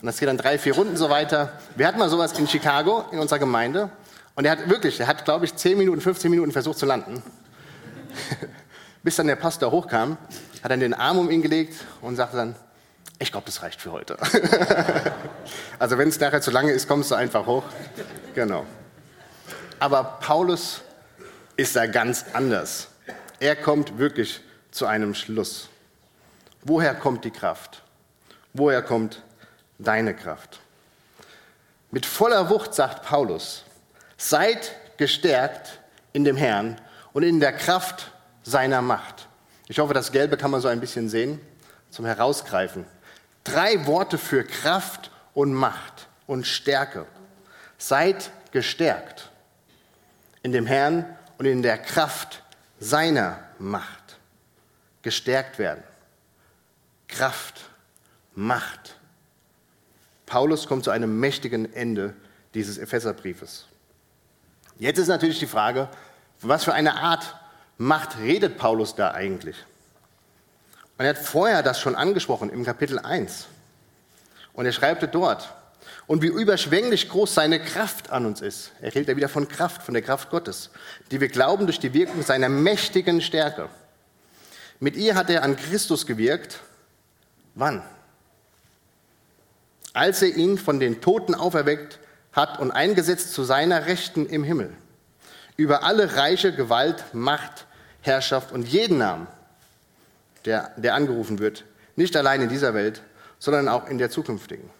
Und 0.00 0.06
das 0.06 0.18
geht 0.18 0.28
dann 0.28 0.38
drei, 0.38 0.58
vier 0.58 0.74
Runden 0.74 0.96
so 0.96 1.10
weiter. 1.10 1.52
Wir 1.76 1.86
hatten 1.86 1.98
mal 1.98 2.08
sowas 2.08 2.38
in 2.38 2.48
Chicago, 2.48 3.04
in 3.12 3.18
unserer 3.18 3.38
Gemeinde. 3.38 3.90
Und 4.34 4.46
er 4.46 4.52
hat 4.52 4.70
wirklich, 4.70 4.98
er 5.00 5.06
hat, 5.06 5.26
glaube 5.26 5.44
ich, 5.44 5.54
10 5.54 5.76
Minuten, 5.76 6.00
15 6.00 6.30
Minuten 6.30 6.52
versucht 6.52 6.78
zu 6.78 6.86
landen. 6.86 7.22
Bis 9.02 9.16
dann 9.16 9.26
der 9.26 9.36
Pastor 9.36 9.70
hochkam, 9.70 10.16
hat 10.62 10.70
dann 10.70 10.80
den 10.80 10.94
Arm 10.94 11.18
um 11.18 11.30
ihn 11.30 11.42
gelegt 11.42 11.74
und 12.00 12.16
sagte 12.16 12.38
dann, 12.38 12.54
ich 13.18 13.30
glaube, 13.30 13.44
das 13.44 13.62
reicht 13.62 13.82
für 13.82 13.92
heute. 13.92 14.16
also 15.78 15.98
wenn 15.98 16.08
es 16.08 16.18
nachher 16.18 16.40
zu 16.40 16.50
lange 16.50 16.72
ist, 16.72 16.88
kommst 16.88 17.10
du 17.10 17.14
einfach 17.14 17.44
hoch. 17.44 17.64
Genau. 18.34 18.64
Aber 19.78 20.18
Paulus 20.20 20.80
ist 21.60 21.76
da 21.76 21.84
ganz 21.84 22.24
anders. 22.32 22.88
Er 23.38 23.54
kommt 23.54 23.98
wirklich 23.98 24.40
zu 24.70 24.86
einem 24.86 25.14
Schluss. 25.14 25.68
Woher 26.62 26.94
kommt 26.94 27.26
die 27.26 27.30
Kraft? 27.30 27.82
Woher 28.54 28.80
kommt 28.80 29.22
deine 29.78 30.16
Kraft? 30.16 30.58
Mit 31.90 32.06
voller 32.06 32.48
Wucht 32.48 32.72
sagt 32.72 33.04
Paulus, 33.04 33.64
seid 34.16 34.74
gestärkt 34.96 35.80
in 36.14 36.24
dem 36.24 36.36
Herrn 36.38 36.80
und 37.12 37.24
in 37.24 37.40
der 37.40 37.52
Kraft 37.52 38.10
seiner 38.42 38.80
Macht. 38.80 39.28
Ich 39.68 39.80
hoffe, 39.80 39.92
das 39.92 40.12
Gelbe 40.12 40.38
kann 40.38 40.50
man 40.50 40.62
so 40.62 40.68
ein 40.68 40.80
bisschen 40.80 41.10
sehen 41.10 41.42
zum 41.90 42.06
Herausgreifen. 42.06 42.86
Drei 43.44 43.86
Worte 43.86 44.16
für 44.16 44.44
Kraft 44.44 45.10
und 45.34 45.52
Macht 45.52 46.08
und 46.26 46.46
Stärke. 46.46 47.04
Seid 47.76 48.30
gestärkt 48.50 49.30
in 50.42 50.52
dem 50.52 50.64
Herrn 50.64 51.04
und 51.40 51.46
in 51.46 51.62
der 51.62 51.78
Kraft 51.78 52.42
seiner 52.80 53.38
Macht. 53.58 54.18
Gestärkt 55.00 55.58
werden. 55.58 55.82
Kraft, 57.08 57.62
Macht. 58.34 58.96
Paulus 60.26 60.66
kommt 60.66 60.84
zu 60.84 60.90
einem 60.90 61.18
mächtigen 61.18 61.72
Ende 61.72 62.12
dieses 62.52 62.76
Epheserbriefes. 62.76 63.64
Jetzt 64.78 64.98
ist 64.98 65.08
natürlich 65.08 65.38
die 65.38 65.46
Frage, 65.46 65.88
was 66.42 66.64
für 66.64 66.74
eine 66.74 66.96
Art 66.96 67.34
Macht 67.78 68.18
redet 68.18 68.58
Paulus 68.58 68.94
da 68.94 69.12
eigentlich? 69.12 69.56
Und 70.98 71.06
er 71.06 71.14
hat 71.14 71.18
vorher 71.18 71.62
das 71.62 71.80
schon 71.80 71.94
angesprochen 71.94 72.50
im 72.50 72.66
Kapitel 72.66 72.98
1. 72.98 73.46
Und 74.52 74.66
er 74.66 74.72
schreibt 74.72 75.14
dort, 75.14 75.54
und 76.10 76.22
wie 76.22 76.26
überschwänglich 76.26 77.08
groß 77.08 77.34
seine 77.36 77.60
Kraft 77.60 78.10
an 78.10 78.26
uns 78.26 78.40
ist. 78.40 78.72
Er 78.80 78.92
redet 78.92 79.10
ja 79.10 79.16
wieder 79.16 79.28
von 79.28 79.46
Kraft, 79.46 79.84
von 79.84 79.94
der 79.94 80.02
Kraft 80.02 80.28
Gottes, 80.28 80.70
die 81.12 81.20
wir 81.20 81.28
glauben 81.28 81.66
durch 81.66 81.78
die 81.78 81.94
Wirkung 81.94 82.24
seiner 82.24 82.48
mächtigen 82.48 83.20
Stärke. 83.20 83.68
Mit 84.80 84.96
ihr 84.96 85.14
hat 85.14 85.30
er 85.30 85.44
an 85.44 85.54
Christus 85.54 86.06
gewirkt. 86.06 86.58
Wann? 87.54 87.84
Als 89.92 90.20
er 90.22 90.34
ihn 90.34 90.58
von 90.58 90.80
den 90.80 91.00
Toten 91.00 91.36
auferweckt 91.36 92.00
hat 92.32 92.58
und 92.58 92.72
eingesetzt 92.72 93.32
zu 93.32 93.44
seiner 93.44 93.86
Rechten 93.86 94.26
im 94.26 94.42
Himmel. 94.42 94.76
Über 95.56 95.84
alle 95.84 96.16
reiche 96.16 96.52
Gewalt, 96.52 97.04
Macht, 97.12 97.66
Herrschaft 98.00 98.50
und 98.50 98.66
jeden 98.66 98.98
Namen, 98.98 99.28
der, 100.44 100.72
der 100.76 100.96
angerufen 100.96 101.38
wird, 101.38 101.64
nicht 101.94 102.16
allein 102.16 102.42
in 102.42 102.48
dieser 102.48 102.74
Welt, 102.74 103.00
sondern 103.38 103.68
auch 103.68 103.88
in 103.88 103.98
der 103.98 104.10
zukünftigen. 104.10 104.70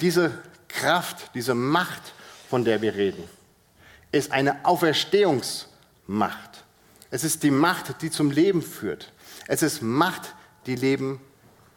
Diese 0.00 0.32
Kraft, 0.68 1.30
diese 1.34 1.54
Macht, 1.54 2.02
von 2.50 2.64
der 2.64 2.82
wir 2.82 2.94
reden, 2.94 3.24
ist 4.12 4.30
eine 4.30 4.64
Auferstehungsmacht. 4.64 6.64
Es 7.10 7.24
ist 7.24 7.42
die 7.42 7.50
Macht, 7.50 8.02
die 8.02 8.10
zum 8.10 8.30
Leben 8.30 8.62
führt. 8.62 9.12
Es 9.46 9.62
ist 9.62 9.82
Macht, 9.82 10.34
die 10.66 10.76
Leben 10.76 11.20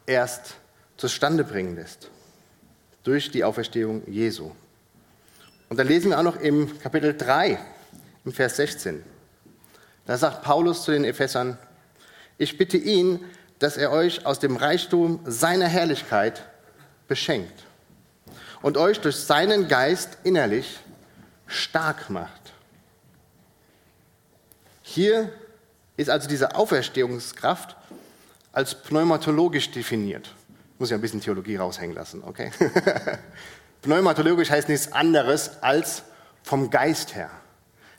erst 0.05 0.55
zustande 0.97 1.43
bringen 1.43 1.75
lässt. 1.75 2.09
Durch 3.03 3.31
die 3.31 3.43
Auferstehung 3.43 4.03
Jesu. 4.07 4.51
Und 5.69 5.77
dann 5.77 5.87
lesen 5.87 6.11
wir 6.11 6.19
auch 6.19 6.23
noch 6.23 6.41
im 6.41 6.79
Kapitel 6.79 7.15
3, 7.15 7.57
im 8.25 8.33
Vers 8.33 8.57
16. 8.57 9.03
Da 10.05 10.17
sagt 10.17 10.43
Paulus 10.43 10.83
zu 10.83 10.91
den 10.91 11.05
Ephesern, 11.05 11.57
ich 12.37 12.57
bitte 12.57 12.77
ihn, 12.77 13.23
dass 13.59 13.77
er 13.77 13.91
euch 13.91 14.25
aus 14.25 14.39
dem 14.39 14.57
Reichtum 14.57 15.19
seiner 15.25 15.67
Herrlichkeit 15.67 16.45
beschenkt 17.07 17.68
und 18.61 18.77
euch 18.77 18.99
durch 19.01 19.15
seinen 19.15 19.67
Geist 19.67 20.17
innerlich 20.23 20.79
stark 21.47 22.09
macht. 22.09 22.53
Hier 24.81 25.31
ist 25.97 26.09
also 26.09 26.27
diese 26.27 26.55
Auferstehungskraft 26.55 27.75
als 28.51 28.75
pneumatologisch 28.75 29.71
definiert. 29.71 30.33
Muss 30.77 30.89
ja 30.89 30.97
ein 30.97 31.01
bisschen 31.01 31.21
Theologie 31.21 31.57
raushängen 31.57 31.95
lassen, 31.95 32.23
okay? 32.23 32.51
Pneumatologisch 33.81 34.49
heißt 34.49 34.69
nichts 34.69 34.91
anderes 34.91 35.61
als 35.61 36.03
vom 36.43 36.69
Geist 36.69 37.15
her. 37.15 37.29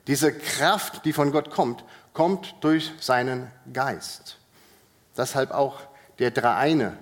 Diese 0.07 0.33
Kraft, 0.33 1.05
die 1.05 1.13
von 1.13 1.31
Gott 1.31 1.51
kommt, 1.51 1.85
kommt 2.13 2.55
durch 2.61 2.93
seinen 3.01 3.51
Geist. 3.73 4.39
Deshalb 5.17 5.53
auch 5.53 5.81
der 6.19 6.31
dreieine 6.31 6.97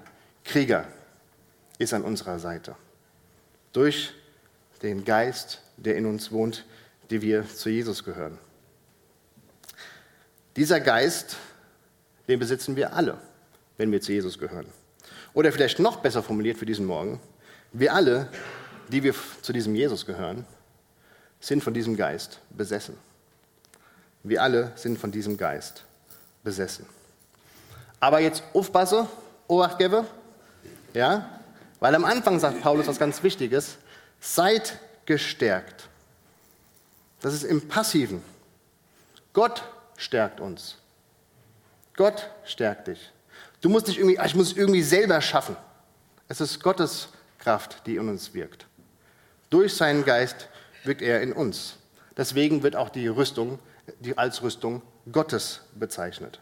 Krieger 0.45 0.85
ist 1.79 1.95
an 1.95 2.03
unserer 2.03 2.38
Seite. 2.38 2.75
Durch 3.72 4.12
den 4.82 5.04
Geist, 5.04 5.60
der 5.76 5.96
in 5.96 6.06
uns 6.06 6.32
wohnt, 6.32 6.64
die 7.10 7.22
wir 7.22 7.46
zu 7.48 7.70
Jesus 7.70 8.04
gehören. 8.04 8.38
Dieser 10.56 10.80
Geist, 10.80 11.37
den 12.26 12.38
besitzen 12.38 12.76
wir 12.76 12.92
alle, 12.92 13.18
wenn 13.76 13.92
wir 13.92 14.00
zu 14.00 14.12
Jesus 14.12 14.38
gehören. 14.38 14.66
Oder 15.34 15.52
vielleicht 15.52 15.78
noch 15.78 15.96
besser 15.98 16.22
formuliert 16.22 16.58
für 16.58 16.66
diesen 16.66 16.87
Morgen, 16.87 17.20
wir 17.72 17.94
alle, 17.94 18.28
die 18.88 19.02
wir 19.02 19.14
zu 19.42 19.52
diesem 19.52 19.75
Jesus 19.75 20.06
gehören, 20.06 20.46
sind 21.40 21.62
von 21.62 21.75
diesem 21.75 21.96
Geist 21.96 22.40
besessen. 22.50 22.96
Wir 24.22 24.42
alle 24.42 24.72
sind 24.75 24.98
von 24.98 25.12
diesem 25.12 25.37
Geist 25.37 25.84
besessen. 26.42 26.87
Aber 28.00 28.20
jetzt 28.20 28.42
aufpasse, 28.52 29.06
Obacht 29.46 29.78
gebe, 29.78 30.04
ja, 30.94 31.38
weil 31.80 31.94
am 31.94 32.04
Anfang 32.04 32.38
sagt 32.38 32.61
Paulus 32.62 32.87
was 32.87 32.99
ganz 32.99 33.23
Wichtiges, 33.23 33.78
seid 34.20 34.78
gestärkt. 35.06 35.88
Das 37.20 37.35
ist 37.35 37.44
im 37.44 37.68
Passiven. 37.68 38.23
Gott 39.32 39.62
stärkt 39.97 40.40
uns. 40.40 40.76
Gott 41.97 42.30
stärkt 42.44 42.88
dich. 42.88 43.12
Du 43.61 43.68
musst 43.68 43.88
nicht 43.88 43.99
irgendwie, 43.99 44.18
ich 44.25 44.35
muss 44.35 44.52
es 44.52 44.56
irgendwie 44.56 44.82
selber 44.82 45.20
schaffen. 45.20 45.56
Es 46.28 46.40
ist 46.40 46.62
Gottes 46.62 47.08
Kraft, 47.38 47.87
die 47.87 47.97
in 47.97 48.08
uns 48.08 48.35
wirkt. 48.35 48.66
Durch 49.50 49.75
seinen 49.75 50.04
Geist 50.04 50.49
wirkt 50.85 51.02
er 51.02 51.23
in 51.23 51.32
uns. 51.32 51.76
Deswegen 52.16 52.62
wird 52.62 52.76
auch 52.76 52.88
die 52.88 53.08
Rüstung 53.08 53.58
die 54.00 54.16
als 54.16 54.42
Rüstung 54.42 54.82
Gottes 55.11 55.61
bezeichnet. 55.75 56.40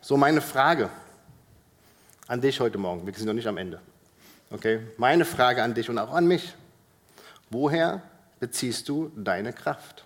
So 0.00 0.16
meine 0.16 0.40
Frage 0.40 0.90
an 2.28 2.40
dich 2.40 2.60
heute 2.60 2.78
Morgen, 2.78 3.06
wir 3.06 3.14
sind 3.14 3.26
noch 3.26 3.34
nicht 3.34 3.46
am 3.46 3.56
Ende. 3.56 3.80
Okay? 4.50 4.80
Meine 4.96 5.24
Frage 5.24 5.62
an 5.62 5.74
dich 5.74 5.88
und 5.88 5.98
auch 5.98 6.12
an 6.12 6.26
mich. 6.26 6.54
Woher 7.50 8.02
beziehst 8.40 8.88
du 8.88 9.12
deine 9.16 9.52
Kraft? 9.52 10.04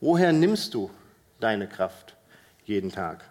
Woher 0.00 0.32
nimmst 0.32 0.74
du 0.74 0.90
deine 1.38 1.68
Kraft 1.68 2.16
jeden 2.64 2.90
Tag? 2.90 3.24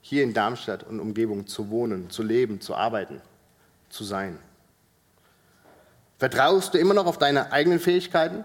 Hier 0.00 0.24
in 0.24 0.34
Darmstadt 0.34 0.82
und 0.82 1.00
Umgebung 1.00 1.46
zu 1.46 1.70
wohnen, 1.70 2.10
zu 2.10 2.22
leben, 2.22 2.60
zu 2.60 2.74
arbeiten, 2.74 3.22
zu 3.88 4.04
sein. 4.04 4.38
Vertraust 6.18 6.74
du 6.74 6.78
immer 6.78 6.94
noch 6.94 7.06
auf 7.06 7.18
deine 7.18 7.52
eigenen 7.52 7.78
Fähigkeiten? 7.78 8.44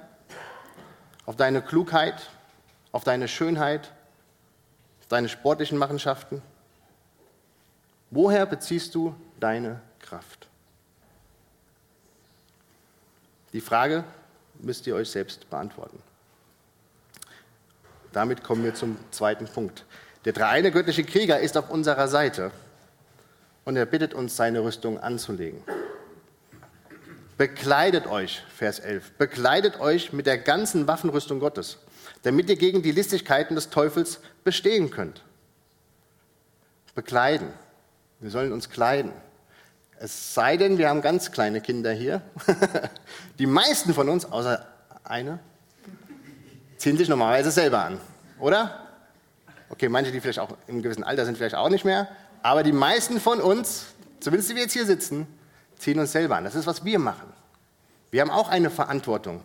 Auf 1.25 1.35
deine 1.35 1.61
Klugheit? 1.61 2.29
Auf 2.91 3.03
deine 3.03 3.27
Schönheit? 3.27 3.91
Auf 5.01 5.07
deine 5.07 5.27
sportlichen 5.27 5.77
Machenschaften? 5.77 6.41
Woher 8.11 8.45
beziehst 8.45 8.95
du 8.95 9.15
deine 9.39 9.81
Kraft? 9.99 10.47
Die 13.53 13.61
Frage 13.61 14.03
müsst 14.59 14.87
ihr 14.87 14.95
euch 14.95 15.09
selbst 15.09 15.49
beantworten. 15.49 16.01
Damit 18.11 18.43
kommen 18.43 18.63
wir 18.63 18.73
zum 18.73 18.97
zweiten 19.11 19.45
Punkt. 19.45 19.85
Der 20.25 20.33
dreieine 20.33 20.71
göttliche 20.71 21.03
Krieger 21.03 21.39
ist 21.39 21.57
auf 21.57 21.69
unserer 21.69 22.07
Seite 22.07 22.51
und 23.65 23.75
er 23.75 23.85
bittet 23.85 24.13
uns, 24.13 24.35
seine 24.35 24.63
Rüstung 24.63 24.99
anzulegen. 24.99 25.61
Bekleidet 27.37 28.07
euch, 28.07 28.43
Vers 28.53 28.79
11, 28.79 29.11
bekleidet 29.13 29.79
euch 29.79 30.11
mit 30.11 30.25
der 30.25 30.37
ganzen 30.37 30.87
Waffenrüstung 30.87 31.39
Gottes, 31.39 31.77
damit 32.23 32.49
ihr 32.49 32.57
gegen 32.57 32.81
die 32.81 32.91
Listigkeiten 32.91 33.55
des 33.55 33.69
Teufels 33.69 34.19
bestehen 34.43 34.89
könnt. 34.89 35.23
Bekleiden. 36.95 37.53
Wir 38.19 38.29
sollen 38.29 38.51
uns 38.51 38.69
kleiden. 38.69 39.13
Es 39.97 40.33
sei 40.33 40.57
denn, 40.57 40.77
wir 40.77 40.89
haben 40.89 41.01
ganz 41.01 41.31
kleine 41.31 41.61
Kinder 41.61 41.91
hier. 41.91 42.21
Die 43.39 43.45
meisten 43.45 43.93
von 43.93 44.09
uns, 44.09 44.25
außer 44.25 44.65
eine, 45.03 45.39
ziehen 46.77 46.97
sich 46.97 47.09
normalerweise 47.09 47.51
selber 47.51 47.79
an, 47.79 47.99
oder? 48.39 48.87
Okay, 49.69 49.89
manche, 49.89 50.11
die 50.11 50.19
vielleicht 50.19 50.39
auch 50.39 50.55
im 50.67 50.81
gewissen 50.81 51.03
Alter 51.03 51.25
sind, 51.25 51.37
vielleicht 51.37 51.55
auch 51.55 51.69
nicht 51.69 51.85
mehr. 51.85 52.07
Aber 52.41 52.63
die 52.63 52.71
meisten 52.71 53.19
von 53.19 53.39
uns, 53.39 53.87
zumindest 54.19 54.49
die 54.49 54.55
wir 54.55 54.63
jetzt 54.63 54.73
hier 54.73 54.85
sitzen, 54.85 55.27
ziehen 55.77 55.99
uns 55.99 56.11
selber 56.11 56.37
an. 56.37 56.43
Das 56.43 56.55
ist, 56.55 56.65
was 56.65 56.83
wir 56.83 56.97
machen. 56.97 57.31
Wir 58.11 58.21
haben 58.21 58.31
auch 58.31 58.49
eine 58.49 58.69
Verantwortung. 58.69 59.43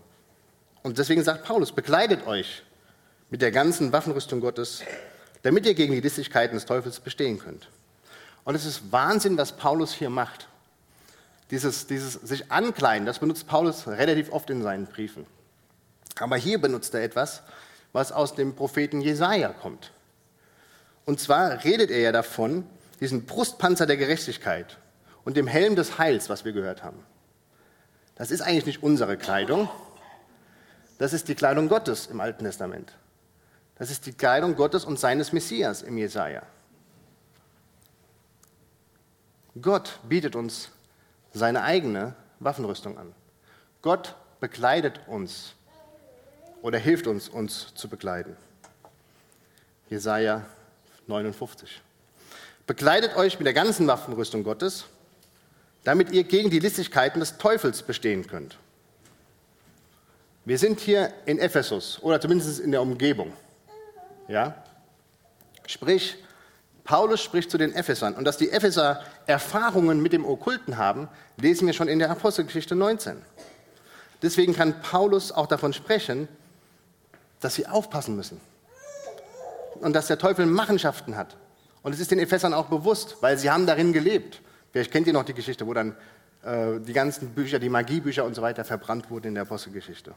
Und 0.83 0.99
deswegen 0.99 1.23
sagt 1.23 1.45
Paulus, 1.45 1.73
bekleidet 1.73 2.27
euch 2.27 2.63
mit 3.31 3.43
der 3.43 3.51
ganzen 3.51 3.93
Waffenrüstung 3.93 4.41
Gottes, 4.41 4.83
damit 5.43 5.67
ihr 5.67 5.75
gegen 5.75 5.93
die 5.93 6.01
Listigkeiten 6.01 6.55
des 6.55 6.65
Teufels 6.65 7.01
bestehen 7.01 7.39
könnt. 7.39 7.69
Und 8.45 8.55
es 8.55 8.67
ist 8.67 8.93
Wahnsinn, 8.93 9.37
was 9.39 9.57
Paulus 9.57 9.93
hier 9.93 10.11
macht. 10.11 10.49
Dieses, 11.51 11.87
dieses 11.87 12.15
sich 12.15 12.51
ankleiden, 12.51 13.07
das 13.07 13.19
benutzt 13.19 13.47
Paulus 13.47 13.87
relativ 13.87 14.33
oft 14.33 14.51
in 14.51 14.63
seinen 14.63 14.87
Briefen. 14.87 15.27
Aber 16.19 16.37
hier 16.37 16.61
benutzt 16.61 16.95
er 16.95 17.03
etwas, 17.03 17.43
was 17.93 18.13
aus 18.13 18.35
dem 18.35 18.55
Propheten 18.55 19.01
Jesaja 19.01 19.49
kommt. 19.49 19.93
Und 21.05 21.21
zwar 21.21 21.65
redet 21.65 21.91
er 21.91 22.01
ja 22.01 22.13
davon, 22.13 22.67
diesen 23.01 23.27
Brustpanzer 23.27 23.87
der 23.87 23.97
Gerechtigkeit 23.97 24.79
und 25.25 25.37
dem 25.37 25.47
Helm 25.47 25.77
des 25.77 25.99
Heils, 25.99 26.29
was 26.29 26.45
wir 26.45 26.53
gehört 26.53 26.83
haben. 26.83 27.05
Das 28.15 28.31
ist 28.31 28.41
eigentlich 28.41 28.67
nicht 28.67 28.83
unsere 28.83 29.17
Kleidung. 29.17 29.69
Das 30.99 31.13
ist 31.13 31.29
die 31.29 31.35
Kleidung 31.35 31.69
Gottes 31.69 32.07
im 32.07 32.21
Alten 32.21 32.45
Testament. 32.45 32.93
Das 33.77 33.91
ist 33.91 34.07
die 34.07 34.13
Kleidung 34.13 34.55
Gottes 34.55 34.85
und 34.85 34.99
seines 34.99 35.33
Messias 35.33 35.83
im 35.83 35.99
Jesaja. 35.99 36.43
Gott 39.61 40.01
bietet 40.09 40.35
uns 40.35 40.71
seine 41.33 41.63
eigene 41.63 42.15
Waffenrüstung 42.41 42.99
an. 42.99 43.13
Gott 43.83 44.15
bekleidet 44.41 45.01
uns 45.07 45.55
oder 46.63 46.79
hilft 46.79 47.07
uns, 47.07 47.29
uns 47.29 47.75
zu 47.75 47.89
bekleiden. 47.89 48.37
Jesaja 49.91 50.45
59. 51.07 51.83
Bekleidet 52.67 53.17
euch 53.17 53.39
mit 53.39 53.47
der 53.47 53.55
ganzen 53.55 53.87
Waffenrüstung 53.87 54.43
Gottes, 54.43 54.87
damit 55.85 56.11
ihr 56.11 56.25
gegen 56.25 56.51
die 56.51 56.59
Listigkeiten 56.59 57.21
des 57.21 57.37
Teufels 57.37 57.83
bestehen 57.83 58.27
könnt. 58.27 58.57
Wir 60.47 60.59
sind 60.59 60.81
hier 60.81 61.13
in 61.27 61.39
Ephesus 61.39 62.03
oder 62.03 62.21
zumindest 62.21 62.61
in 62.61 62.71
der 62.71 62.83
Umgebung. 62.83 63.33
Ja? 64.29 64.63
Sprich, 65.67 66.17
Paulus 66.85 67.23
spricht 67.23 67.51
zu 67.51 67.57
den 67.57 67.75
Ephesern 67.75 68.15
und 68.15 68.25
dass 68.25 68.37
die 68.37 68.51
Epheser 68.51 69.03
Erfahrungen 69.27 70.01
mit 70.01 70.13
dem 70.13 70.25
Okkulten 70.25 70.77
haben, 70.77 71.09
lesen 71.39 71.67
wir 71.67 71.73
schon 71.73 71.89
in 71.89 71.99
der 71.99 72.11
Apostelgeschichte 72.11 72.75
19. 72.75 73.17
Deswegen 74.23 74.55
kann 74.55 74.81
Paulus 74.83 75.33
auch 75.33 75.47
davon 75.47 75.73
sprechen, 75.73 76.29
dass 77.41 77.55
sie 77.55 77.67
aufpassen 77.67 78.17
müssen 78.17 78.41
und 79.81 79.95
dass 79.95 80.07
der 80.07 80.19
Teufel 80.19 80.47
Machenschaften 80.47 81.17
hat. 81.17 81.37
Und 81.83 81.95
es 81.95 82.01
ist 82.01 82.11
den 82.11 82.19
Ephesern 82.19 82.55
auch 82.55 82.67
bewusst, 82.67 83.17
weil 83.21 83.39
sie 83.39 83.51
haben 83.51 83.67
darin 83.67 83.93
gelebt. 83.93 84.41
Vielleicht 84.73 84.91
kennt 84.91 85.07
ihr 85.07 85.13
noch 85.13 85.25
die 85.25 85.35
Geschichte, 85.35 85.67
wo 85.67 85.75
dann 85.75 85.97
äh, 86.43 86.81
die 86.81 86.93
ganzen 86.93 87.31
Bücher, 87.31 87.59
die 87.59 87.69
Magiebücher 87.69 88.25
und 88.25 88.35
so 88.35 88.43
weiter 88.43 88.65
verbrannt 88.65 89.11
wurden 89.11 89.29
in 89.29 89.35
der 89.35 89.43
Apostelgeschichte. 89.43 90.15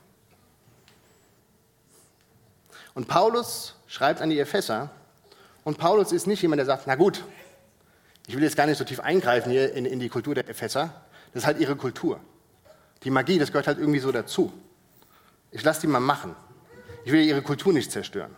Und 2.93 3.08
Paulus 3.08 3.75
schreibt 3.88 4.21
an 4.21 4.30
die 4.30 4.39
Epheser, 4.39 4.89
und 5.67 5.77
Paulus 5.77 6.13
ist 6.13 6.27
nicht 6.27 6.41
jemand, 6.41 6.60
der 6.60 6.65
sagt, 6.65 6.88
na 6.88 6.95
gut, 6.95 7.25
ich 8.25 8.34
will 8.34 8.41
jetzt 8.41 8.56
gar 8.56 8.67
nicht 8.67 8.77
so 8.77 8.86
tief 8.86 9.01
eingreifen 9.01 9.51
hier 9.51 9.73
in, 9.73 9.86
in 9.86 9.99
die 9.99 10.08
Kultur 10.08 10.34
der 10.34 10.47
Epheser, 10.47 10.93
das 11.34 11.43
ist 11.43 11.45
halt 11.45 11.60
ihre 11.60 11.75
Kultur. 11.75 12.21
Die 13.03 13.10
Magie, 13.10 13.38
das 13.38 13.49
gehört 13.49 13.67
halt 13.67 13.77
irgendwie 13.77 13.99
so 13.99 14.13
dazu. 14.13 14.53
Ich 15.51 15.62
lasse 15.65 15.82
die 15.82 15.88
mal 15.88 15.99
machen. 15.99 16.38
Ich 17.03 17.12
will 17.12 17.21
ihre 17.21 17.41
Kultur 17.41 17.73
nicht 17.73 17.91
zerstören. 17.91 18.34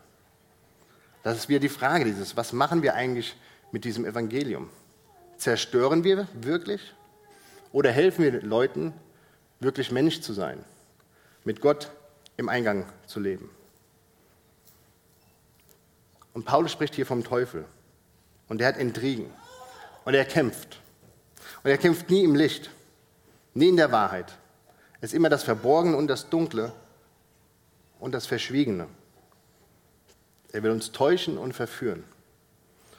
Das 1.22 1.38
ist 1.38 1.50
wieder 1.50 1.60
die 1.60 1.70
Frage 1.70 2.04
dieses, 2.04 2.36
was 2.36 2.52
machen 2.52 2.82
wir 2.82 2.96
eigentlich 2.96 3.36
mit 3.72 3.86
diesem 3.86 4.06
Evangelium? 4.06 4.68
Zerstören 5.38 6.04
wir 6.04 6.28
wirklich? 6.34 6.96
Oder 7.72 7.92
helfen 7.92 8.24
wir 8.24 8.42
Leuten, 8.42 8.92
wirklich 9.60 9.92
Mensch 9.92 10.22
zu 10.22 10.34
sein, 10.34 10.66
mit 11.44 11.62
Gott 11.62 11.92
im 12.38 12.50
Eingang 12.50 12.88
zu 13.06 13.20
leben? 13.20 13.52
Und 16.34 16.46
Paulus 16.46 16.72
spricht 16.72 16.96
hier 16.96 17.06
vom 17.06 17.24
Teufel. 17.24 17.66
Und 18.48 18.62
er 18.62 18.68
hat 18.68 18.78
Intrigen. 18.78 19.32
Und 20.06 20.14
er 20.14 20.26
kämpft. 20.26 20.80
Und 21.64 21.70
er 21.70 21.78
kämpft 21.78 22.10
nie 22.10 22.24
im 22.24 22.36
Licht. 22.36 22.70
nie 23.54 23.70
in 23.70 23.78
der 23.78 23.92
Wahrheit. 23.92 24.34
Es 25.02 25.12
ist 25.12 25.16
immer 25.16 25.30
das 25.30 25.44
Verborgene 25.44 25.98
und 25.98 26.08
das 26.08 26.30
Dunkle 26.30 26.72
und 28.00 28.14
das 28.14 28.26
Verschwiegene. 28.26 28.88
Er 30.52 30.64
will 30.64 30.72
uns 30.72 30.92
täuschen 30.92 31.38
und 31.38 31.54
verführen. 31.54 32.04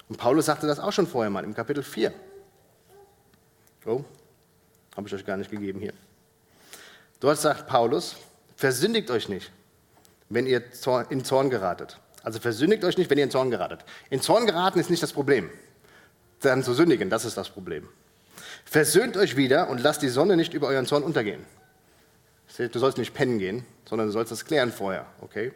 Und 0.09 0.17
Paulus 0.17 0.47
sagte 0.47 0.67
das 0.67 0.81
auch 0.81 0.93
schon 0.93 1.07
vorher 1.07 1.31
mal 1.31 1.45
im 1.45 1.55
Kapitel 1.55 1.83
4. 1.83 2.13
Oh, 3.87 4.05
habe 4.97 5.09
ich 5.09 5.15
euch 5.15 5.25
gar 5.25 5.37
nicht 5.37 5.51
gegeben 5.51 5.81
hier. 5.81 5.95
Dort 7.21 7.39
sagt 7.39 7.67
Paulus, 7.67 8.17
versündigt 8.57 9.11
euch 9.11 9.29
nicht, 9.29 9.51
wenn 10.29 10.47
ihr 10.47 10.63
in 11.11 11.25
Zorn 11.25 11.51
geratet. 11.51 11.99
Also 12.23 12.39
versündigt 12.39 12.85
euch 12.85 12.99
nicht, 12.99 13.11
wenn 13.11 13.19
ihr 13.19 13.25
in 13.25 13.31
Zorn 13.31 13.51
geratet. 13.51 13.85
In 14.11 14.21
Zorn 14.21 14.47
geraten 14.47 14.79
ist 14.79 14.91
nicht 14.91 15.03
das 15.03 15.13
Problem. 15.13 15.51
Dann 16.41 16.63
zu 16.63 16.75
sündigen, 16.75 17.11
das 17.11 17.25
ist 17.25 17.37
das 17.37 17.51
Problem. 17.51 17.89
Versöhnt 18.65 19.17
euch 19.17 19.37
wieder 19.37 19.69
und 19.69 19.81
lasst 19.81 20.03
die 20.03 20.09
Sonne 20.09 20.37
nicht 20.37 20.55
über 20.55 20.69
euren 20.69 20.87
Zorn 20.87 21.03
untergehen. 21.03 21.45
Du 22.57 22.79
sollst 22.79 22.99
nicht 22.99 23.15
pennen 23.15 23.39
gehen, 23.39 23.65
sondern 23.89 24.09
du 24.09 24.13
sollst 24.13 24.33
das 24.33 24.45
klären 24.45 24.73
vorher, 24.73 25.07
okay? 25.21 25.53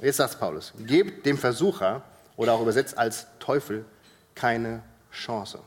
Jetzt 0.00 0.16
sagt 0.16 0.38
Paulus, 0.40 0.72
gebt 0.86 1.24
dem 1.26 1.38
Versucher 1.38 2.02
oder 2.36 2.54
auch 2.54 2.60
übersetzt 2.60 2.98
als 2.98 3.26
Teufel 3.38 3.84
keine 4.34 4.82
Chance. 5.12 5.60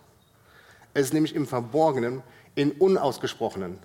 Es 0.93 1.07
ist 1.07 1.13
nämlich 1.13 1.35
im 1.35 1.47
Verborgenen, 1.47 2.21
in 2.53 2.71
Unausgesprochenen, 2.73 3.79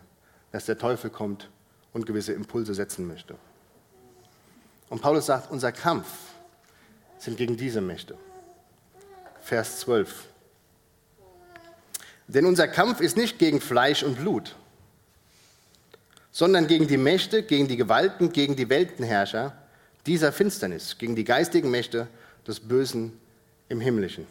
dass 0.52 0.66
der 0.66 0.78
Teufel 0.78 1.10
kommt 1.10 1.50
und 1.92 2.06
gewisse 2.06 2.32
Impulse 2.32 2.74
setzen 2.74 3.06
möchte. 3.06 3.36
Und 4.90 5.00
Paulus 5.00 5.26
sagt, 5.26 5.50
unser 5.50 5.72
Kampf 5.72 6.06
sind 7.16 7.38
gegen 7.38 7.56
diese 7.56 7.80
Mächte. 7.80 8.18
Vers 9.40 9.80
12. 9.80 10.26
Denn 12.26 12.44
unser 12.44 12.68
Kampf 12.68 13.00
ist 13.00 13.16
nicht 13.16 13.38
gegen 13.38 13.60
Fleisch 13.60 14.02
und 14.02 14.16
Blut, 14.16 14.54
sondern 16.32 16.66
gegen 16.66 16.86
die 16.86 16.96
Mächte, 16.96 17.42
gegen 17.42 17.66
die 17.66 17.76
Gewalten, 17.76 18.32
gegen 18.32 18.56
die 18.56 18.68
Weltenherrscher 18.68 19.56
dieser 20.06 20.32
Finsternis, 20.32 20.98
gegen 20.98 21.16
die 21.16 21.24
geistigen 21.24 21.70
Mächte 21.70 22.08
des 22.46 22.60
Bösen 22.60 23.18
im 23.68 23.80
Himmlischen. 23.80 24.26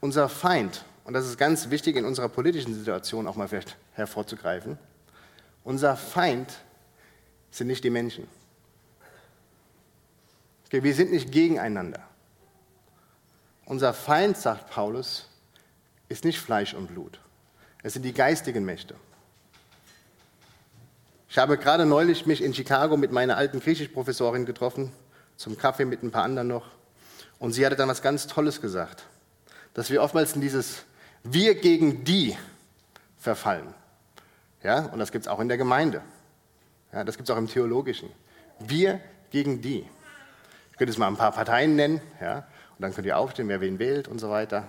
Unser 0.00 0.28
Feind, 0.28 0.84
und 1.04 1.14
das 1.14 1.26
ist 1.26 1.38
ganz 1.38 1.70
wichtig 1.70 1.96
in 1.96 2.04
unserer 2.04 2.28
politischen 2.28 2.74
Situation 2.74 3.26
auch 3.26 3.36
mal 3.36 3.48
vielleicht 3.48 3.76
hervorzugreifen, 3.94 4.78
unser 5.64 5.96
Feind 5.96 6.58
sind 7.50 7.66
nicht 7.66 7.84
die 7.84 7.90
Menschen. 7.90 8.26
Okay, 10.70 10.84
wir 10.84 10.94
sind 10.94 11.10
nicht 11.10 11.32
gegeneinander. 11.32 12.00
Unser 13.64 13.92
Feind, 13.92 14.36
sagt 14.36 14.70
Paulus, 14.70 15.28
ist 16.08 16.24
nicht 16.24 16.38
Fleisch 16.38 16.74
und 16.74 16.86
Blut. 16.86 17.18
Es 17.82 17.94
sind 17.94 18.04
die 18.04 18.12
geistigen 18.12 18.64
Mächte. 18.64 18.94
Ich 21.28 21.38
habe 21.38 21.58
gerade 21.58 21.86
neulich 21.86 22.24
mich 22.24 22.40
in 22.40 22.54
Chicago 22.54 22.96
mit 22.96 23.10
meiner 23.10 23.36
alten 23.36 23.58
Griechischprofessorin 23.58 24.46
getroffen, 24.46 24.92
zum 25.36 25.58
Kaffee 25.58 25.86
mit 25.86 26.04
ein 26.04 26.12
paar 26.12 26.22
anderen 26.22 26.46
noch. 26.46 26.68
Und 27.40 27.52
sie 27.52 27.66
hatte 27.66 27.74
dann 27.74 27.88
was 27.88 28.00
ganz 28.00 28.28
Tolles 28.28 28.60
gesagt, 28.60 29.02
dass 29.74 29.90
wir 29.90 30.00
oftmals 30.04 30.36
in 30.36 30.40
dieses 30.40 30.84
Wir 31.24 31.56
gegen 31.56 32.04
die 32.04 32.38
verfallen. 33.18 33.74
Ja, 34.62 34.84
und 34.84 35.00
das 35.00 35.10
gibt 35.10 35.24
es 35.24 35.28
auch 35.28 35.40
in 35.40 35.48
der 35.48 35.58
Gemeinde. 35.58 36.00
Ja, 36.92 37.02
das 37.02 37.16
gibt 37.16 37.28
es 37.28 37.34
auch 37.34 37.38
im 37.38 37.48
Theologischen. 37.48 38.08
Wir 38.60 39.00
gegen 39.32 39.60
die. 39.60 39.84
Könnte 40.80 40.92
jetzt 40.92 40.98
mal 40.98 41.08
ein 41.08 41.16
paar 41.18 41.32
Parteien 41.32 41.76
nennen, 41.76 42.00
ja, 42.22 42.38
und 42.38 42.44
dann 42.78 42.94
könnt 42.94 43.06
ihr 43.06 43.18
aufstehen, 43.18 43.50
wer 43.50 43.60
wen 43.60 43.78
wählt 43.78 44.08
und 44.08 44.18
so 44.18 44.30
weiter. 44.30 44.66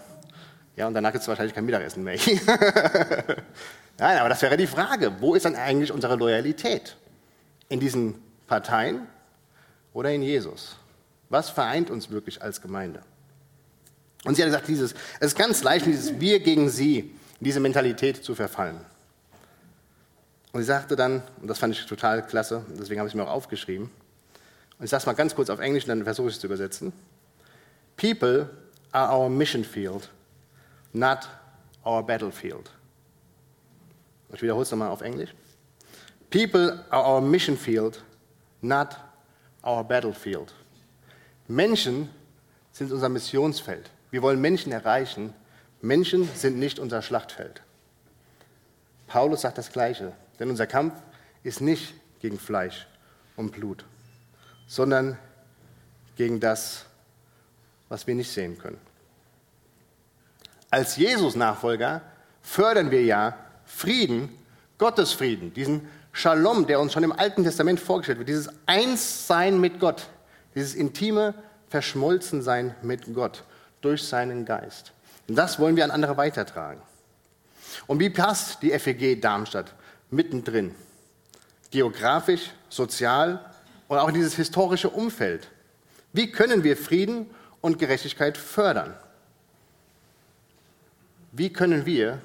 Ja, 0.76 0.86
und 0.86 0.93
danach 0.93 1.13
gibt 1.13 1.21
es 1.21 1.28
wahrscheinlich 1.30 1.56
kein 1.56 1.63
Mittagessen 1.63 2.04
mehr. 2.04 2.17
Nein, 3.97 4.17
aber 4.17 4.28
das 4.28 4.41
wäre 4.41 4.58
die 4.58 4.67
Frage. 4.67 5.13
Wo 5.21 5.36
ist 5.36 5.45
dann 5.45 5.56
eigentlich 5.56 5.89
unsere 5.89 6.17
Loyalität? 6.17 6.97
In 7.69 7.80
diesen 7.80 8.15
Parteien 8.45 9.08
oder 9.93 10.12
in 10.12 10.21
Jesus? 10.21 10.76
Was 11.30 11.50
vereint 11.50 11.89
uns 11.89 12.10
wirklich 12.10 12.41
als 12.41 12.62
Gemeinde? 12.62 13.04
Und 14.26 14.36
sie 14.36 14.41
hat 14.41 14.50
gesagt, 14.50 14.67
dieses, 14.67 14.93
es 15.21 15.28
ist 15.28 15.38
ganz 15.38 15.63
leicht, 15.63 15.86
dieses 15.86 16.19
Wir 16.19 16.41
gegen 16.41 16.69
Sie, 16.69 17.15
diese 17.39 17.62
Mentalität 17.62 18.21
zu 18.21 18.36
verfallen. 18.36 18.82
Und 20.52 20.60
sie 20.60 20.67
sagte 20.67 20.97
dann, 20.97 21.24
und 21.41 21.47
das 21.47 21.58
fand 21.58 21.74
ich 21.74 21.86
total 21.86 22.28
klasse, 22.28 22.65
deswegen 22.78 23.00
habe 23.00 23.08
ich 23.08 23.13
es 23.13 23.15
mir 23.15 23.24
auch 23.24 23.34
aufgeschrieben, 23.34 23.89
ich 24.82 24.89
sage 24.89 25.02
es 25.02 25.06
mal 25.06 25.13
ganz 25.13 25.36
kurz 25.36 25.50
auf 25.50 25.60
Englisch, 25.60 25.86
dann 25.86 26.04
versuche 26.04 26.30
ich 26.30 26.36
es 26.36 26.39
zu 26.39 26.48
übersetzen. 26.48 26.91
People 27.98 28.50
are 28.91 29.15
our 29.15 29.30
mission 29.30 29.63
field, 29.63 30.10
not 30.94 31.30
our 31.86 32.06
battlefield. 32.06 32.72
Ich 34.34 34.41
wiederhole 34.41 34.63
es 34.63 34.72
nochmal 34.72 34.89
auf 34.89 35.02
Englisch. 35.02 35.34
People 36.30 36.84
are 36.89 37.06
our 37.06 37.22
mission 37.22 37.58
field, 37.58 38.04
not 38.62 38.98
our 39.63 39.84
battlefield. 39.84 40.54
Menschen 41.48 42.10
sind 42.72 42.91
unser 42.91 43.10
Missionsfeld. 43.10 43.89
Wir 44.10 44.22
wollen 44.22 44.39
Menschen 44.39 44.72
erreichen. 44.72 45.34
Menschen 45.82 46.30
sind 46.36 46.58
nicht 46.58 46.80
unser 46.80 47.02
Schlachtfeld. 47.02 47.62
Paulus 49.08 49.41
sagt 49.41 49.58
das 49.58 49.72
Gleiche, 49.72 50.13
denn 50.39 50.50
unser 50.50 50.67
Kampf 50.67 50.94
ist 51.44 51.60
nicht 51.60 51.94
gegen 52.22 52.39
Fleisch 52.39 52.88
und 53.36 53.52
Blut, 53.52 53.84
sondern 54.71 55.17
gegen 56.15 56.39
das, 56.39 56.86
was 57.89 58.07
wir 58.07 58.15
nicht 58.15 58.31
sehen 58.31 58.57
können. 58.57 58.79
Als 60.69 60.95
Jesus-Nachfolger 60.95 62.01
fördern 62.41 62.89
wir 62.89 63.03
ja 63.03 63.36
Frieden, 63.65 64.29
Gottes 64.77 65.12
Frieden, 65.12 65.53
diesen 65.53 65.89
Shalom, 66.13 66.67
der 66.67 66.79
uns 66.79 66.93
schon 66.93 67.03
im 67.03 67.12
Alten 67.12 67.43
Testament 67.43 67.81
vorgestellt 67.81 68.19
wird, 68.19 68.29
dieses 68.29 68.49
Einssein 68.65 69.60
mit 69.60 69.81
Gott, 69.81 70.07
dieses 70.55 70.73
intime 70.73 71.34
Verschmolzensein 71.67 72.73
mit 72.81 73.13
Gott 73.13 73.43
durch 73.81 74.03
seinen 74.03 74.45
Geist. 74.45 74.93
Und 75.27 75.36
das 75.36 75.60
wollen 75.60 75.75
wir 75.75 75.84
an 75.84 75.91
andere 75.91 76.15
weitertragen. 76.15 76.81
Und 77.88 77.99
wie 77.99 78.10
passt 78.10 78.63
die 78.63 78.71
FEG 78.79 79.21
Darmstadt 79.21 79.73
mittendrin? 80.10 80.73
Geografisch, 81.71 82.51
sozial 82.69 83.50
und 83.91 83.97
auch 83.97 84.08
in 84.08 84.13
dieses 84.13 84.36
historische 84.36 84.89
Umfeld. 84.89 85.49
Wie 86.13 86.32
können 86.32 86.63
wir 86.63 86.77
Frieden 86.77 87.30
und 87.60 87.77
Gerechtigkeit 87.77 88.38
fördern? 88.38 88.93
Wie 91.34 91.51
können 91.51 91.86
wir 91.86 92.21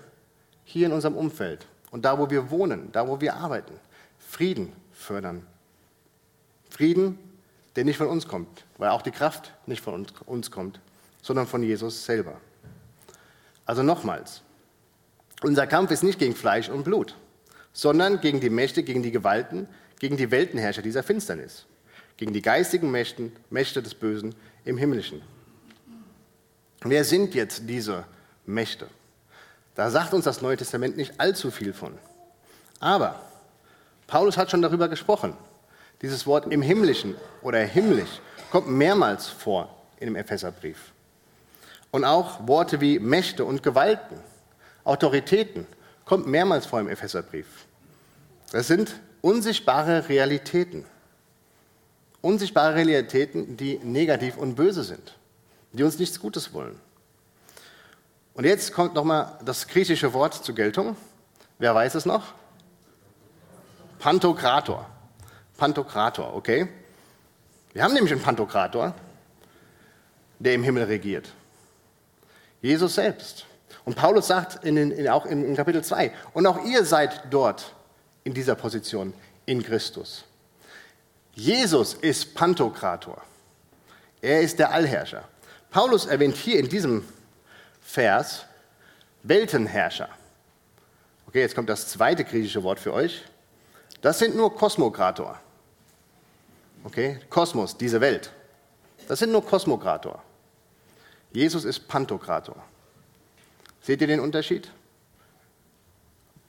hier 0.64 0.86
in 0.86 0.92
unserem 0.92 1.16
Umfeld 1.16 1.66
und 1.90 2.04
da, 2.04 2.20
wo 2.20 2.30
wir 2.30 2.52
wohnen, 2.52 2.92
da, 2.92 3.08
wo 3.08 3.20
wir 3.20 3.34
arbeiten, 3.34 3.74
Frieden 4.16 4.72
fördern. 4.92 5.44
Frieden, 6.70 7.18
der 7.74 7.84
nicht 7.84 7.96
von 7.96 8.06
uns 8.06 8.28
kommt, 8.28 8.64
weil 8.78 8.90
auch 8.90 9.02
die 9.02 9.10
Kraft 9.10 9.52
nicht 9.66 9.82
von 9.82 10.06
uns 10.26 10.52
kommt, 10.52 10.78
sondern 11.20 11.48
von 11.48 11.64
Jesus 11.64 12.04
selber. 12.04 12.40
Also 13.64 13.82
nochmals, 13.82 14.42
unser 15.42 15.66
Kampf 15.66 15.90
ist 15.90 16.04
nicht 16.04 16.20
gegen 16.20 16.36
Fleisch 16.36 16.68
und 16.68 16.84
Blut, 16.84 17.16
sondern 17.72 18.20
gegen 18.20 18.38
die 18.38 18.50
Mächte, 18.50 18.84
gegen 18.84 19.02
die 19.02 19.10
Gewalten, 19.10 19.66
gegen 19.98 20.16
die 20.16 20.30
Weltenherrscher 20.30 20.82
dieser 20.82 21.02
Finsternis, 21.02 21.66
gegen 22.16 22.32
die 22.32 22.42
geistigen 22.42 22.90
Mächten, 22.90 23.32
Mächte 23.50 23.82
des 23.82 23.94
Bösen 23.94 24.34
im 24.64 24.76
Himmlischen. 24.76 25.22
Wer 26.82 27.04
sind 27.04 27.34
jetzt 27.34 27.62
diese 27.66 28.04
Mächte? 28.44 28.88
Da 29.74 29.90
sagt 29.90 30.14
uns 30.14 30.24
das 30.24 30.42
Neue 30.42 30.56
Testament 30.56 30.96
nicht 30.96 31.18
allzu 31.20 31.50
viel 31.50 31.72
von. 31.72 31.98
Aber 32.80 33.20
Paulus 34.06 34.36
hat 34.36 34.50
schon 34.50 34.62
darüber 34.62 34.88
gesprochen. 34.88 35.34
Dieses 36.02 36.26
Wort 36.26 36.50
im 36.52 36.62
Himmlischen 36.62 37.14
oder 37.42 37.58
himmlisch 37.60 38.20
kommt 38.50 38.68
mehrmals 38.68 39.26
vor 39.26 39.74
in 39.98 40.06
dem 40.06 40.16
Epheserbrief. 40.16 40.92
Und 41.90 42.04
auch 42.04 42.46
Worte 42.46 42.80
wie 42.80 42.98
Mächte 42.98 43.44
und 43.44 43.62
Gewalten, 43.62 44.18
Autoritäten, 44.84 45.66
kommt 46.04 46.26
mehrmals 46.26 46.66
vor 46.66 46.80
im 46.80 46.88
Epheserbrief. 46.88 47.46
Das 48.52 48.66
sind 48.66 49.00
unsichtbare 49.26 50.08
Realitäten. 50.08 50.84
Unsichtbare 52.20 52.76
Realitäten, 52.76 53.56
die 53.56 53.78
negativ 53.78 54.36
und 54.36 54.54
böse 54.54 54.84
sind, 54.84 55.16
die 55.72 55.82
uns 55.82 55.98
nichts 55.98 56.20
Gutes 56.20 56.52
wollen. 56.52 56.78
Und 58.34 58.44
jetzt 58.44 58.72
kommt 58.72 58.94
nochmal 58.94 59.36
das 59.44 59.66
griechische 59.66 60.12
Wort 60.12 60.34
zur 60.34 60.54
Geltung. 60.54 60.96
Wer 61.58 61.74
weiß 61.74 61.96
es 61.96 62.06
noch? 62.06 62.34
Pantokrator. 63.98 64.88
Pantokrator, 65.56 66.32
okay? 66.32 66.68
Wir 67.72 67.82
haben 67.82 67.94
nämlich 67.94 68.12
einen 68.12 68.22
Pantokrator, 68.22 68.94
der 70.38 70.54
im 70.54 70.62
Himmel 70.62 70.84
regiert. 70.84 71.32
Jesus 72.62 72.94
selbst. 72.94 73.44
Und 73.84 73.96
Paulus 73.96 74.28
sagt 74.28 74.64
in 74.64 74.76
in, 74.76 75.08
auch 75.08 75.26
in 75.26 75.56
Kapitel 75.56 75.82
2, 75.82 76.12
und 76.32 76.46
auch 76.46 76.64
ihr 76.64 76.84
seid 76.84 77.22
dort 77.30 77.75
in 78.26 78.34
dieser 78.34 78.56
Position 78.56 79.14
in 79.46 79.62
Christus. 79.62 80.24
Jesus 81.34 81.94
ist 81.94 82.34
Pantokrator. 82.34 83.22
Er 84.20 84.40
ist 84.40 84.58
der 84.58 84.72
Allherrscher. 84.72 85.28
Paulus 85.70 86.06
erwähnt 86.06 86.36
hier 86.36 86.58
in 86.58 86.68
diesem 86.68 87.06
Vers 87.80 88.44
Weltenherrscher. 89.22 90.08
Okay, 91.28 91.40
jetzt 91.40 91.54
kommt 91.54 91.68
das 91.68 91.86
zweite 91.86 92.24
griechische 92.24 92.64
Wort 92.64 92.80
für 92.80 92.92
euch. 92.92 93.22
Das 94.00 94.18
sind 94.18 94.34
nur 94.34 94.56
Kosmokrator. 94.56 95.38
Okay, 96.82 97.20
Kosmos, 97.30 97.76
diese 97.76 98.00
Welt. 98.00 98.32
Das 99.06 99.20
sind 99.20 99.30
nur 99.30 99.44
Kosmokrator. 99.44 100.20
Jesus 101.32 101.64
ist 101.64 101.86
Pantokrator. 101.86 102.56
Seht 103.82 104.00
ihr 104.00 104.08
den 104.08 104.20
Unterschied? 104.20 104.68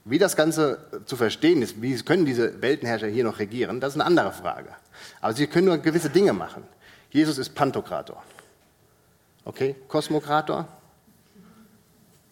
Wie 0.04 0.18
das 0.18 0.36
Ganze 0.36 1.02
zu 1.04 1.16
verstehen 1.16 1.60
ist, 1.62 1.82
wie 1.82 1.96
können 2.02 2.24
diese 2.24 2.62
Weltenherrscher 2.62 3.08
hier 3.08 3.24
noch 3.24 3.38
regieren, 3.38 3.80
das 3.80 3.94
ist 3.94 4.00
eine 4.00 4.06
andere 4.06 4.32
Frage. 4.32 4.70
Aber 5.20 5.34
sie 5.34 5.46
können 5.46 5.66
nur 5.66 5.78
gewisse 5.78 6.10
Dinge 6.10 6.32
machen. 6.32 6.64
Jesus 7.10 7.38
ist 7.38 7.54
Pantokrator. 7.54 8.22
Okay, 9.44 9.76
Kosmokrator, 9.86 10.66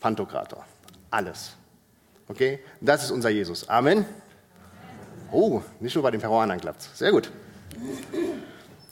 Pantokrator. 0.00 0.64
Alles. 1.10 1.54
Okay, 2.28 2.60
das 2.80 3.04
ist 3.04 3.10
unser 3.10 3.30
Jesus. 3.30 3.68
Amen. 3.68 4.04
Oh, 5.30 5.62
nicht 5.80 5.94
nur 5.94 6.02
bei 6.02 6.10
den 6.10 6.20
Peruanern 6.20 6.60
klappt. 6.60 6.82
Sehr 6.94 7.10
gut. 7.10 7.30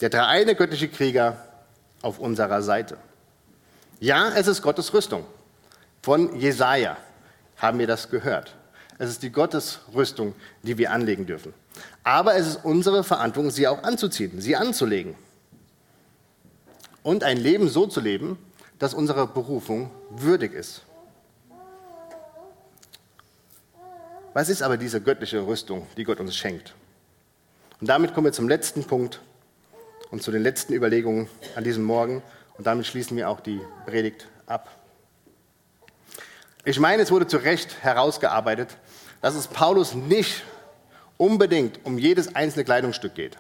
Der 0.01 0.09
dreieine 0.09 0.55
göttliche 0.55 0.89
Krieger 0.89 1.37
auf 2.03 2.19
unserer 2.19 2.63
Seite. 2.63 2.97
Ja, 4.01 4.31
es 4.35 4.47
ist 4.47 4.63
Gottes 4.63 4.93
Rüstung. 4.93 5.25
Von 6.03 6.39
Jesaja 6.39 6.97
haben 7.57 7.79
wir 7.79 7.87
das 7.87 8.11
gehört. 8.11 8.55
Es 8.99 9.11
ist 9.11 9.23
die 9.23 9.31
Gottesrüstung, 9.31 10.35
die 10.63 10.79
wir 10.79 10.93
anlegen 10.93 11.27
dürfen. 11.27 11.53
Aber 12.05 12.37
es 12.37 12.47
ist 12.47 12.65
unsere 12.65 13.03
Verantwortung, 13.03 13.51
sie 13.51 13.67
auch 13.67 13.83
anzuziehen, 13.83 14.41
sie 14.41 14.57
anzulegen. 14.57 15.15
Und 17.03 17.25
ein 17.25 17.37
Leben 17.37 17.69
so 17.69 17.87
zu 17.87 18.01
leben, 18.01 18.39
dass 18.79 18.95
unsere 18.95 19.27
Berufung 19.27 19.91
würdig 20.11 20.53
ist. 20.53 20.83
Was 24.33 24.49
ist 24.49 24.63
aber 24.63 24.77
diese 24.77 25.01
göttliche 25.01 25.47
Rüstung, 25.47 25.87
die 25.97 26.05
Gott 26.05 26.19
uns 26.21 26.35
schenkt? 26.35 26.75
Und 27.81 27.89
damit 27.89 28.15
kommen 28.15 28.27
wir 28.27 28.33
zum 28.33 28.49
letzten 28.49 28.85
Punkt 28.85 29.21
und 30.11 30.23
zu 30.23 30.31
den 30.31 30.43
letzten 30.43 30.73
Überlegungen 30.73 31.29
an 31.57 31.65
diesem 31.65 31.85
Morgen. 31.85 32.23
Und 32.57 32.67
damit 32.67 32.87
schließen 32.87 33.17
wir 33.17 33.29
auch 33.29 33.41
die 33.41 33.61
Predigt 33.87 34.29
ab. 34.47 34.71
Ich 36.65 36.81
meine, 36.81 37.03
es 37.03 37.11
wurde 37.11 37.27
zu 37.27 37.37
Recht 37.37 37.83
herausgearbeitet, 37.83 38.77
dass 39.25 39.37
es 39.37 39.47
Paulus 39.47 39.95
nicht 39.95 40.43
unbedingt 41.17 41.81
um 41.87 41.97
jedes 41.97 42.37
einzelne 42.37 42.63
Kleidungsstück 42.63 43.15
geht. 43.15 43.39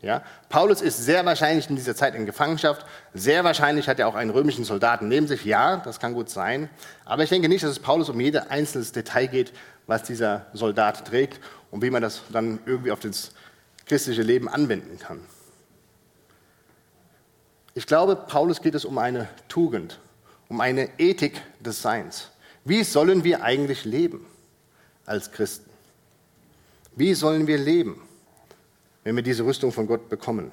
Ja? 0.00 0.22
Paulus 0.48 0.80
ist 0.80 0.98
sehr 0.98 1.26
wahrscheinlich 1.26 1.68
in 1.68 1.74
dieser 1.74 1.96
Zeit 1.96 2.14
in 2.14 2.24
Gefangenschaft. 2.24 2.86
Sehr 3.12 3.42
wahrscheinlich 3.42 3.88
hat 3.88 3.98
er 3.98 4.06
auch 4.06 4.14
einen 4.14 4.30
römischen 4.30 4.62
Soldaten 4.62 5.08
neben 5.08 5.26
sich. 5.26 5.44
Ja, 5.44 5.78
das 5.78 5.98
kann 5.98 6.14
gut 6.14 6.30
sein. 6.30 6.70
Aber 7.04 7.24
ich 7.24 7.30
denke 7.30 7.48
nicht, 7.48 7.64
dass 7.64 7.72
es 7.72 7.80
Paulus 7.80 8.10
um 8.10 8.20
jedes 8.20 8.48
einzelne 8.48 8.84
Detail 8.84 9.26
geht, 9.26 9.52
was 9.88 10.04
dieser 10.04 10.46
Soldat 10.52 11.04
trägt 11.04 11.40
und 11.72 11.82
wie 11.82 11.90
man 11.90 12.00
das 12.00 12.22
dann 12.30 12.60
irgendwie 12.64 12.92
auf 12.92 13.00
das 13.00 13.32
christliche 13.86 14.22
Leben 14.22 14.48
anwenden 14.48 15.00
kann. 15.00 15.18
Ich 17.74 17.88
glaube, 17.88 18.14
Paulus 18.14 18.62
geht 18.62 18.76
es 18.76 18.84
um 18.84 18.98
eine 18.98 19.28
Tugend, 19.48 19.98
um 20.48 20.60
eine 20.60 20.90
Ethik 20.98 21.42
des 21.58 21.82
Seins. 21.82 22.28
Wie 22.64 22.84
sollen 22.84 23.24
wir 23.24 23.42
eigentlich 23.42 23.84
leben 23.84 24.26
als 25.06 25.30
Christen? 25.32 25.70
Wie 26.94 27.14
sollen 27.14 27.46
wir 27.46 27.58
leben, 27.58 28.00
wenn 29.04 29.16
wir 29.16 29.22
diese 29.22 29.44
Rüstung 29.44 29.72
von 29.72 29.86
Gott 29.86 30.08
bekommen? 30.08 30.50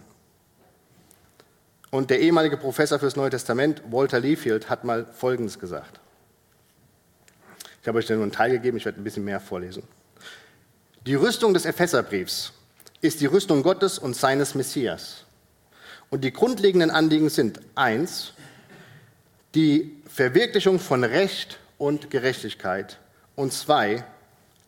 Und 1.91 2.09
der 2.09 2.19
ehemalige 2.19 2.57
Professor 2.57 2.99
fürs 2.99 3.15
Neue 3.15 3.31
Testament, 3.31 3.81
Walter 3.89 4.19
Leafield, 4.19 4.69
hat 4.69 4.83
mal 4.83 5.05
Folgendes 5.05 5.59
gesagt. 5.59 5.99
Ich 7.81 7.88
habe 7.88 7.97
euch 7.97 8.05
da 8.05 8.13
nur 8.13 8.23
einen 8.23 8.31
Teil 8.31 8.51
gegeben, 8.51 8.77
ich 8.77 8.85
werde 8.85 9.01
ein 9.01 9.03
bisschen 9.03 9.25
mehr 9.25 9.39
vorlesen. 9.39 9.83
Die 11.05 11.15
Rüstung 11.15 11.53
des 11.53 11.65
Epheserbriefs 11.65 12.53
ist 13.01 13.21
die 13.21 13.25
Rüstung 13.25 13.63
Gottes 13.63 13.97
und 13.97 14.15
seines 14.15 14.53
Messias. 14.53 15.25
Und 16.09 16.23
die 16.23 16.33
grundlegenden 16.33 16.91
Anliegen 16.91 17.29
sind 17.29 17.59
eins, 17.75 18.33
die 19.55 19.95
Verwirklichung 20.07 20.79
von 20.79 21.03
Recht 21.03 21.59
und 21.77 22.09
Gerechtigkeit 22.09 22.99
und 23.35 23.53
zwei, 23.53 24.03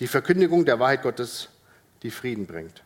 die 0.02 0.08
Verkündigung 0.08 0.66
der 0.66 0.80
Wahrheit 0.80 1.04
Gottes, 1.04 1.48
die 2.02 2.12
Frieden 2.12 2.48
bringt. 2.48 2.84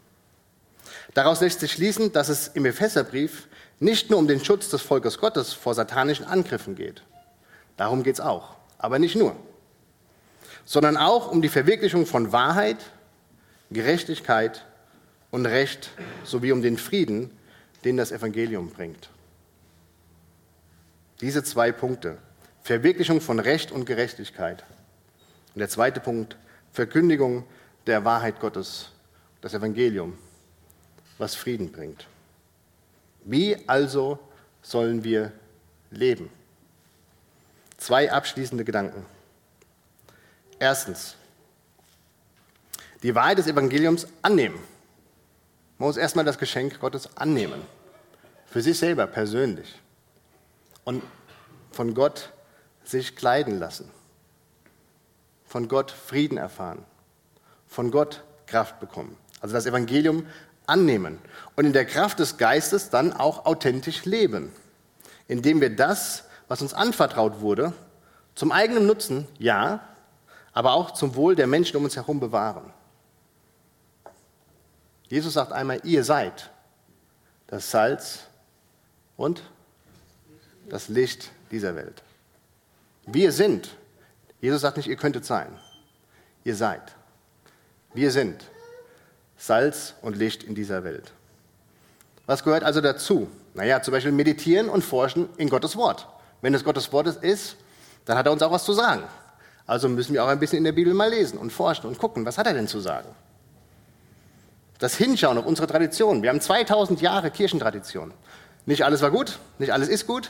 Daraus 1.14 1.40
lässt 1.40 1.62
sich 1.62 1.72
schließen, 1.72 2.12
dass 2.12 2.28
es 2.28 2.50
im 2.50 2.66
Epheserbrief 2.66 3.48
nicht 3.80 4.10
nur 4.10 4.20
um 4.20 4.28
den 4.28 4.44
Schutz 4.44 4.70
des 4.70 4.82
Volkes 4.82 5.18
Gottes 5.18 5.54
vor 5.54 5.74
satanischen 5.74 6.26
Angriffen 6.26 6.76
geht. 6.76 7.04
Darum 7.78 8.04
geht 8.04 8.16
es 8.16 8.22
auch, 8.22 8.56
aber 8.78 9.00
nicht 9.00 9.16
nur. 9.16 9.36
Sondern 10.66 10.98
auch 10.98 11.32
um 11.32 11.42
die 11.42 11.50
Verwirklichung 11.50 12.06
von 12.06 12.34
Wahrheit, 12.34 12.78
Gerechtigkeit 13.72 14.66
und 15.32 15.46
Recht 15.46 15.92
sowie 16.26 16.52
um 16.52 16.62
den 16.62 16.78
Frieden, 16.78 17.32
den 17.86 17.96
das 17.96 18.12
Evangelium 18.12 18.72
bringt. 18.72 19.10
Diese 21.22 21.44
zwei 21.44 21.72
Punkte 21.72 22.18
Verwirklichung 22.62 23.22
von 23.22 23.40
Recht 23.40 23.72
und 23.72 23.86
Gerechtigkeit. 23.86 24.66
Und 25.54 25.60
der 25.60 25.70
zweite 25.70 26.02
Punkt, 26.02 26.36
Verkündigung 26.76 27.46
der 27.88 28.04
Wahrheit 28.04 28.42
Gottes, 28.42 28.92
das 29.40 29.54
Evangelium, 29.54 30.18
was 31.18 31.34
Frieden 31.34 31.72
bringt. 31.72 32.06
Wie 33.24 33.58
also 33.66 34.20
sollen 34.62 35.02
wir 35.06 35.32
leben? 35.90 36.30
Zwei 37.78 38.12
abschließende 38.12 38.66
Gedanken. 38.66 39.06
Erstens, 40.60 41.16
die 43.04 43.16
Wahrheit 43.16 43.38
des 43.38 43.48
Evangeliums 43.48 44.08
annehmen. 44.22 44.60
Man 45.78 45.88
muss 45.88 45.96
erstmal 45.96 46.26
das 46.26 46.38
Geschenk 46.38 46.82
Gottes 46.82 47.16
annehmen. 47.16 47.62
Für 48.48 48.62
sich 48.62 48.78
selber, 48.78 49.08
persönlich. 49.08 49.80
Und 50.84 51.04
von 51.72 51.94
Gott 51.94 52.34
sich 52.84 53.16
kleiden 53.16 53.60
lassen, 53.60 53.90
von 55.56 55.70
Gott 55.70 55.92
Frieden 55.92 56.38
erfahren, 56.38 56.84
von 57.66 57.90
Gott 57.90 58.26
Kraft 58.46 58.82
bekommen. 58.82 59.16
Also 59.40 59.56
das 59.56 59.66
Evangelium 59.66 60.26
annehmen 60.68 61.18
und 61.56 61.64
in 61.64 61.72
der 61.72 61.86
Kraft 61.86 62.20
des 62.20 62.36
Geistes 62.36 62.90
dann 62.90 63.14
auch 63.14 63.46
authentisch 63.46 64.04
leben, 64.04 64.52
indem 65.30 65.62
wir 65.62 65.74
das, 65.74 66.26
was 66.50 66.62
uns 66.62 66.74
anvertraut 66.74 67.40
wurde, 67.40 67.72
zum 68.36 68.52
eigenen 68.52 68.86
Nutzen, 68.86 69.30
ja, 69.40 69.80
aber 70.52 70.74
auch 70.74 70.92
zum 70.92 71.16
Wohl 71.16 71.38
der 71.38 71.48
Menschen 71.48 71.78
um 71.78 71.86
uns 71.86 71.96
herum 71.96 72.20
bewahren. 72.20 72.74
Jesus 75.08 75.36
sagt 75.36 75.54
einmal, 75.54 75.80
ihr 75.86 76.04
seid 76.04 76.52
das 77.48 77.72
Salz 77.72 78.24
und 79.16 79.42
das 80.68 80.90
Licht 80.90 81.32
dieser 81.50 81.78
Welt. 81.78 82.04
Wir 83.06 83.32
sind. 83.32 83.78
Jesus 84.46 84.62
sagt 84.62 84.78
nicht, 84.78 84.88
ihr 84.88 84.96
könntet 84.96 85.26
sein. 85.26 85.48
Ihr 86.44 86.56
seid. 86.56 86.94
Wir 87.96 88.12
sind 88.12 88.44
Salz 89.38 89.96
und 90.04 90.16
Licht 90.16 90.44
in 90.44 90.54
dieser 90.54 90.84
Welt. 90.84 91.14
Was 92.28 92.44
gehört 92.44 92.64
also 92.64 92.80
dazu? 92.80 93.28
Naja, 93.56 93.82
zum 93.82 93.92
Beispiel 93.92 94.12
meditieren 94.12 94.70
und 94.70 94.84
forschen 94.84 95.30
in 95.38 95.50
Gottes 95.50 95.76
Wort. 95.76 96.08
Wenn 96.44 96.54
es 96.54 96.64
Gottes 96.64 96.94
Wort 96.94 97.08
ist, 97.08 97.56
dann 98.06 98.20
hat 98.20 98.28
er 98.28 98.32
uns 98.32 98.44
auch 98.44 98.52
was 98.52 98.66
zu 98.66 98.74
sagen. 98.74 99.02
Also 99.66 99.90
müssen 99.90 100.14
wir 100.14 100.24
auch 100.24 100.28
ein 100.28 100.40
bisschen 100.40 100.60
in 100.60 100.64
der 100.64 100.74
Bibel 100.74 100.94
mal 100.94 101.10
lesen 101.10 101.40
und 101.40 101.52
forschen 101.52 101.88
und 101.88 101.98
gucken, 101.98 102.24
was 102.24 102.38
hat 102.38 102.46
er 102.46 102.54
denn 102.54 102.68
zu 102.68 102.80
sagen? 102.80 103.10
Das 104.78 104.96
Hinschauen 104.96 105.40
auf 105.40 105.48
unsere 105.48 105.66
Tradition. 105.66 106.22
Wir 106.22 106.30
haben 106.30 106.40
2000 106.40 107.02
Jahre 107.02 107.32
Kirchentradition. 107.32 108.14
Nicht 108.68 108.86
alles 108.86 109.02
war 109.02 109.10
gut, 109.10 109.40
nicht 109.58 109.74
alles 109.74 109.90
ist 109.90 110.06
gut, 110.06 110.30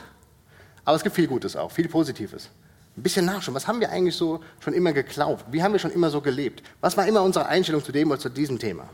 aber 0.86 0.96
es 0.96 1.02
gibt 1.02 1.16
viel 1.16 1.26
Gutes 1.26 1.54
auch, 1.54 1.70
viel 1.70 1.90
Positives. 1.90 2.48
Ein 2.96 3.02
bisschen 3.02 3.26
nachschauen, 3.26 3.54
was 3.54 3.66
haben 3.66 3.80
wir 3.80 3.90
eigentlich 3.90 4.16
so 4.16 4.42
schon 4.60 4.72
immer 4.72 4.92
geglaubt? 4.92 5.44
Wie 5.50 5.62
haben 5.62 5.72
wir 5.72 5.78
schon 5.78 5.90
immer 5.90 6.08
so 6.08 6.22
gelebt? 6.22 6.62
Was 6.80 6.96
war 6.96 7.06
immer 7.06 7.22
unsere 7.22 7.46
Einstellung 7.46 7.84
zu 7.84 7.92
dem 7.92 8.10
oder 8.10 8.18
zu 8.18 8.30
diesem 8.30 8.58
Thema? 8.58 8.88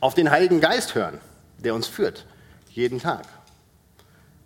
Auf 0.00 0.14
den 0.14 0.30
Heiligen 0.30 0.60
Geist 0.60 0.94
hören, 0.94 1.20
der 1.58 1.74
uns 1.74 1.86
führt, 1.86 2.26
jeden 2.70 3.00
Tag. 3.00 3.26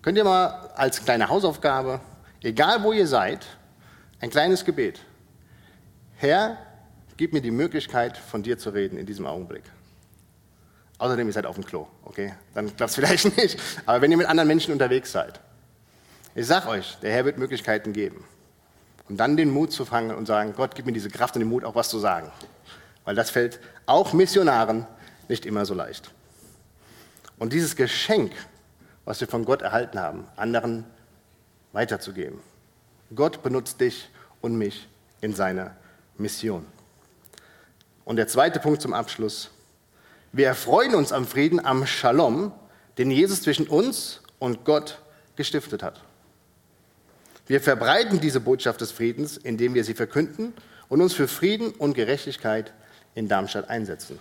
Könnt 0.02 0.18
ihr 0.18 0.24
mal 0.24 0.70
als 0.76 1.02
kleine 1.04 1.28
Hausaufgabe, 1.28 2.00
egal 2.42 2.82
wo 2.82 2.92
ihr 2.92 3.06
seid, 3.06 3.46
ein 4.20 4.30
kleines 4.30 4.64
Gebet. 4.64 5.00
Herr, 6.16 6.58
gib 7.16 7.32
mir 7.32 7.40
die 7.40 7.50
Möglichkeit, 7.50 8.18
von 8.18 8.42
dir 8.42 8.58
zu 8.58 8.70
reden 8.70 8.98
in 8.98 9.06
diesem 9.06 9.26
Augenblick. 9.26 9.64
Außerdem, 10.98 11.26
ihr 11.26 11.32
seid 11.32 11.46
auf 11.46 11.54
dem 11.54 11.64
Klo, 11.64 11.86
okay? 12.04 12.34
Dann 12.54 12.76
klappt 12.76 12.90
es 12.90 12.94
vielleicht 12.96 13.36
nicht. 13.38 13.58
Aber 13.86 14.02
wenn 14.02 14.10
ihr 14.10 14.18
mit 14.18 14.26
anderen 14.26 14.48
Menschen 14.48 14.72
unterwegs 14.72 15.12
seid, 15.12 15.40
ich 16.34 16.46
sage 16.46 16.68
euch, 16.68 16.98
der 17.02 17.12
Herr 17.12 17.24
wird 17.24 17.38
Möglichkeiten 17.38 17.92
geben. 17.92 18.24
Und 19.08 19.16
dann 19.16 19.36
den 19.36 19.50
Mut 19.50 19.72
zu 19.72 19.84
fangen 19.84 20.14
und 20.14 20.26
sagen, 20.26 20.54
Gott, 20.56 20.74
gib 20.74 20.86
mir 20.86 20.92
diese 20.92 21.10
Kraft 21.10 21.34
und 21.34 21.40
den 21.40 21.48
Mut, 21.48 21.64
auch 21.64 21.74
was 21.74 21.88
zu 21.88 21.98
sagen. 21.98 22.30
Weil 23.04 23.16
das 23.16 23.30
fällt 23.30 23.58
auch 23.86 24.12
Missionaren 24.12 24.86
nicht 25.28 25.46
immer 25.46 25.66
so 25.66 25.74
leicht. 25.74 26.12
Und 27.38 27.52
dieses 27.52 27.74
Geschenk, 27.74 28.32
was 29.04 29.20
wir 29.20 29.26
von 29.26 29.44
Gott 29.44 29.62
erhalten 29.62 29.98
haben, 29.98 30.28
anderen 30.36 30.84
weiterzugeben. 31.72 32.38
Gott 33.14 33.42
benutzt 33.42 33.80
dich 33.80 34.08
und 34.40 34.56
mich 34.56 34.88
in 35.20 35.34
seiner 35.34 35.74
Mission. 36.18 36.64
Und 38.04 38.16
der 38.16 38.28
zweite 38.28 38.60
Punkt 38.60 38.82
zum 38.82 38.92
Abschluss. 38.92 39.50
Wir 40.32 40.46
erfreuen 40.46 40.94
uns 40.94 41.12
am 41.12 41.26
Frieden, 41.26 41.64
am 41.64 41.86
Shalom, 41.86 42.52
den 42.98 43.10
Jesus 43.10 43.42
zwischen 43.42 43.66
uns 43.66 44.22
und 44.38 44.64
Gott 44.64 45.00
gestiftet 45.34 45.82
hat. 45.82 46.00
Wir 47.50 47.60
verbreiten 47.60 48.20
diese 48.20 48.38
Botschaft 48.38 48.80
des 48.80 48.92
Friedens, 48.92 49.36
indem 49.36 49.74
wir 49.74 49.82
sie 49.82 49.94
verkünden 49.94 50.54
und 50.88 51.00
uns 51.00 51.14
für 51.14 51.26
Frieden 51.26 51.72
und 51.72 51.94
Gerechtigkeit 51.94 52.72
in 53.16 53.26
Darmstadt 53.26 53.68
einsetzen. 53.68 54.20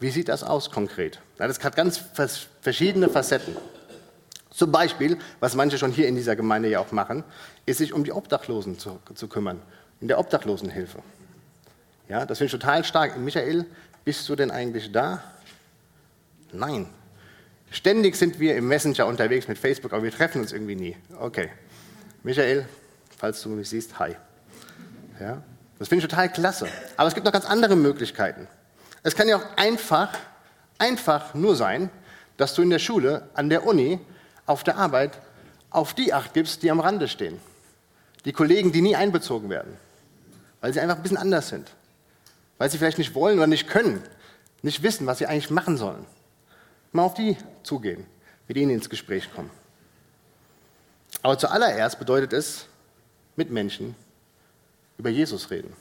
Wie 0.00 0.08
sieht 0.08 0.30
das 0.30 0.42
aus 0.42 0.70
konkret? 0.70 1.20
Das 1.36 1.62
hat 1.62 1.76
ganz 1.76 2.00
verschiedene 2.62 3.10
Facetten. 3.10 3.54
Zum 4.48 4.72
Beispiel, 4.72 5.18
was 5.38 5.54
manche 5.54 5.76
schon 5.76 5.92
hier 5.92 6.08
in 6.08 6.14
dieser 6.14 6.34
Gemeinde 6.34 6.70
ja 6.70 6.80
auch 6.80 6.92
machen, 6.92 7.24
ist 7.66 7.76
sich 7.76 7.92
um 7.92 8.04
die 8.04 8.12
Obdachlosen 8.12 8.78
zu, 8.78 8.98
zu 9.14 9.28
kümmern, 9.28 9.60
in 10.00 10.08
der 10.08 10.18
Obdachlosenhilfe. 10.18 11.00
Ja, 12.08 12.24
das 12.24 12.38
finde 12.38 12.46
ich 12.46 12.58
total 12.58 12.84
stark. 12.84 13.18
Michael, 13.18 13.66
bist 14.02 14.26
du 14.30 14.34
denn 14.34 14.50
eigentlich 14.50 14.92
da? 14.92 15.22
Nein. 16.52 16.86
Ständig 17.70 18.16
sind 18.16 18.40
wir 18.40 18.56
im 18.56 18.66
Messenger 18.66 19.06
unterwegs 19.06 19.46
mit 19.46 19.58
Facebook, 19.58 19.92
aber 19.92 20.04
wir 20.04 20.12
treffen 20.12 20.40
uns 20.40 20.52
irgendwie 20.52 20.76
nie. 20.76 20.96
Okay. 21.20 21.50
Michael, 22.26 22.66
falls 23.16 23.40
du 23.40 23.50
mich 23.50 23.68
siehst, 23.68 24.00
hi. 24.00 24.16
Ja, 25.20 25.44
das 25.78 25.86
finde 25.86 26.04
ich 26.04 26.10
total 26.10 26.28
klasse. 26.28 26.66
Aber 26.96 27.06
es 27.06 27.14
gibt 27.14 27.24
noch 27.24 27.32
ganz 27.32 27.44
andere 27.44 27.76
Möglichkeiten. 27.76 28.48
Es 29.04 29.14
kann 29.14 29.28
ja 29.28 29.36
auch 29.36 29.44
einfach, 29.56 30.12
einfach 30.76 31.34
nur 31.34 31.54
sein, 31.54 31.88
dass 32.36 32.54
du 32.54 32.62
in 32.62 32.70
der 32.70 32.80
Schule, 32.80 33.28
an 33.34 33.48
der 33.48 33.64
Uni, 33.64 34.00
auf 34.44 34.64
der 34.64 34.76
Arbeit 34.76 35.20
auf 35.70 35.94
die 35.94 36.12
Acht 36.12 36.34
gibst, 36.34 36.64
die 36.64 36.70
am 36.72 36.80
Rande 36.80 37.06
stehen. 37.06 37.38
Die 38.24 38.32
Kollegen, 38.32 38.72
die 38.72 38.82
nie 38.82 38.96
einbezogen 38.96 39.48
werden, 39.48 39.76
weil 40.60 40.72
sie 40.72 40.80
einfach 40.80 40.96
ein 40.96 41.02
bisschen 41.02 41.18
anders 41.18 41.48
sind. 41.48 41.70
Weil 42.58 42.68
sie 42.72 42.78
vielleicht 42.78 42.98
nicht 42.98 43.14
wollen 43.14 43.38
oder 43.38 43.46
nicht 43.46 43.68
können, 43.68 44.02
nicht 44.62 44.82
wissen, 44.82 45.06
was 45.06 45.18
sie 45.18 45.26
eigentlich 45.26 45.50
machen 45.50 45.76
sollen. 45.76 46.04
Mal 46.90 47.04
auf 47.04 47.14
die 47.14 47.36
zugehen, 47.62 48.04
mit 48.48 48.56
ihnen 48.56 48.72
ins 48.72 48.90
Gespräch 48.90 49.32
kommen. 49.32 49.50
Aber 51.26 51.36
zuallererst 51.36 51.98
bedeutet 51.98 52.32
es, 52.32 52.66
mit 53.34 53.50
Menschen 53.50 53.96
über 54.96 55.10
Jesus 55.10 55.50
reden. 55.50 55.74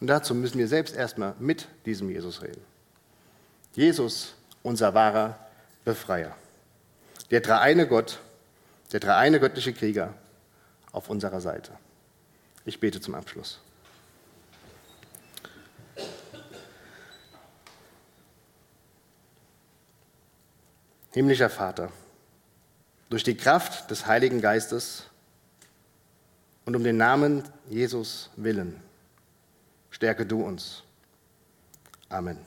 Und 0.00 0.06
dazu 0.06 0.36
müssen 0.36 0.56
wir 0.56 0.68
selbst 0.68 0.94
erstmal 0.94 1.34
mit 1.40 1.66
diesem 1.84 2.08
Jesus 2.10 2.42
reden. 2.42 2.60
Jesus, 3.72 4.36
unser 4.62 4.94
wahrer 4.94 5.36
Befreier. 5.84 6.36
Der 7.32 7.40
dreieine 7.40 7.88
Gott, 7.88 8.20
der 8.92 9.00
dreieine 9.00 9.40
göttliche 9.40 9.72
Krieger 9.72 10.14
auf 10.92 11.10
unserer 11.10 11.40
Seite. 11.40 11.72
Ich 12.64 12.78
bete 12.78 13.00
zum 13.00 13.16
Abschluss. 13.16 13.58
Himmlischer 21.10 21.50
Vater, 21.50 21.90
durch 23.08 23.22
die 23.22 23.36
Kraft 23.36 23.90
des 23.90 24.06
Heiligen 24.06 24.40
Geistes 24.40 25.04
und 26.64 26.74
um 26.74 26.82
den 26.82 26.96
Namen 26.96 27.44
Jesus 27.68 28.30
willen, 28.36 28.80
stärke 29.90 30.26
du 30.26 30.42
uns. 30.42 30.82
Amen. 32.08 32.38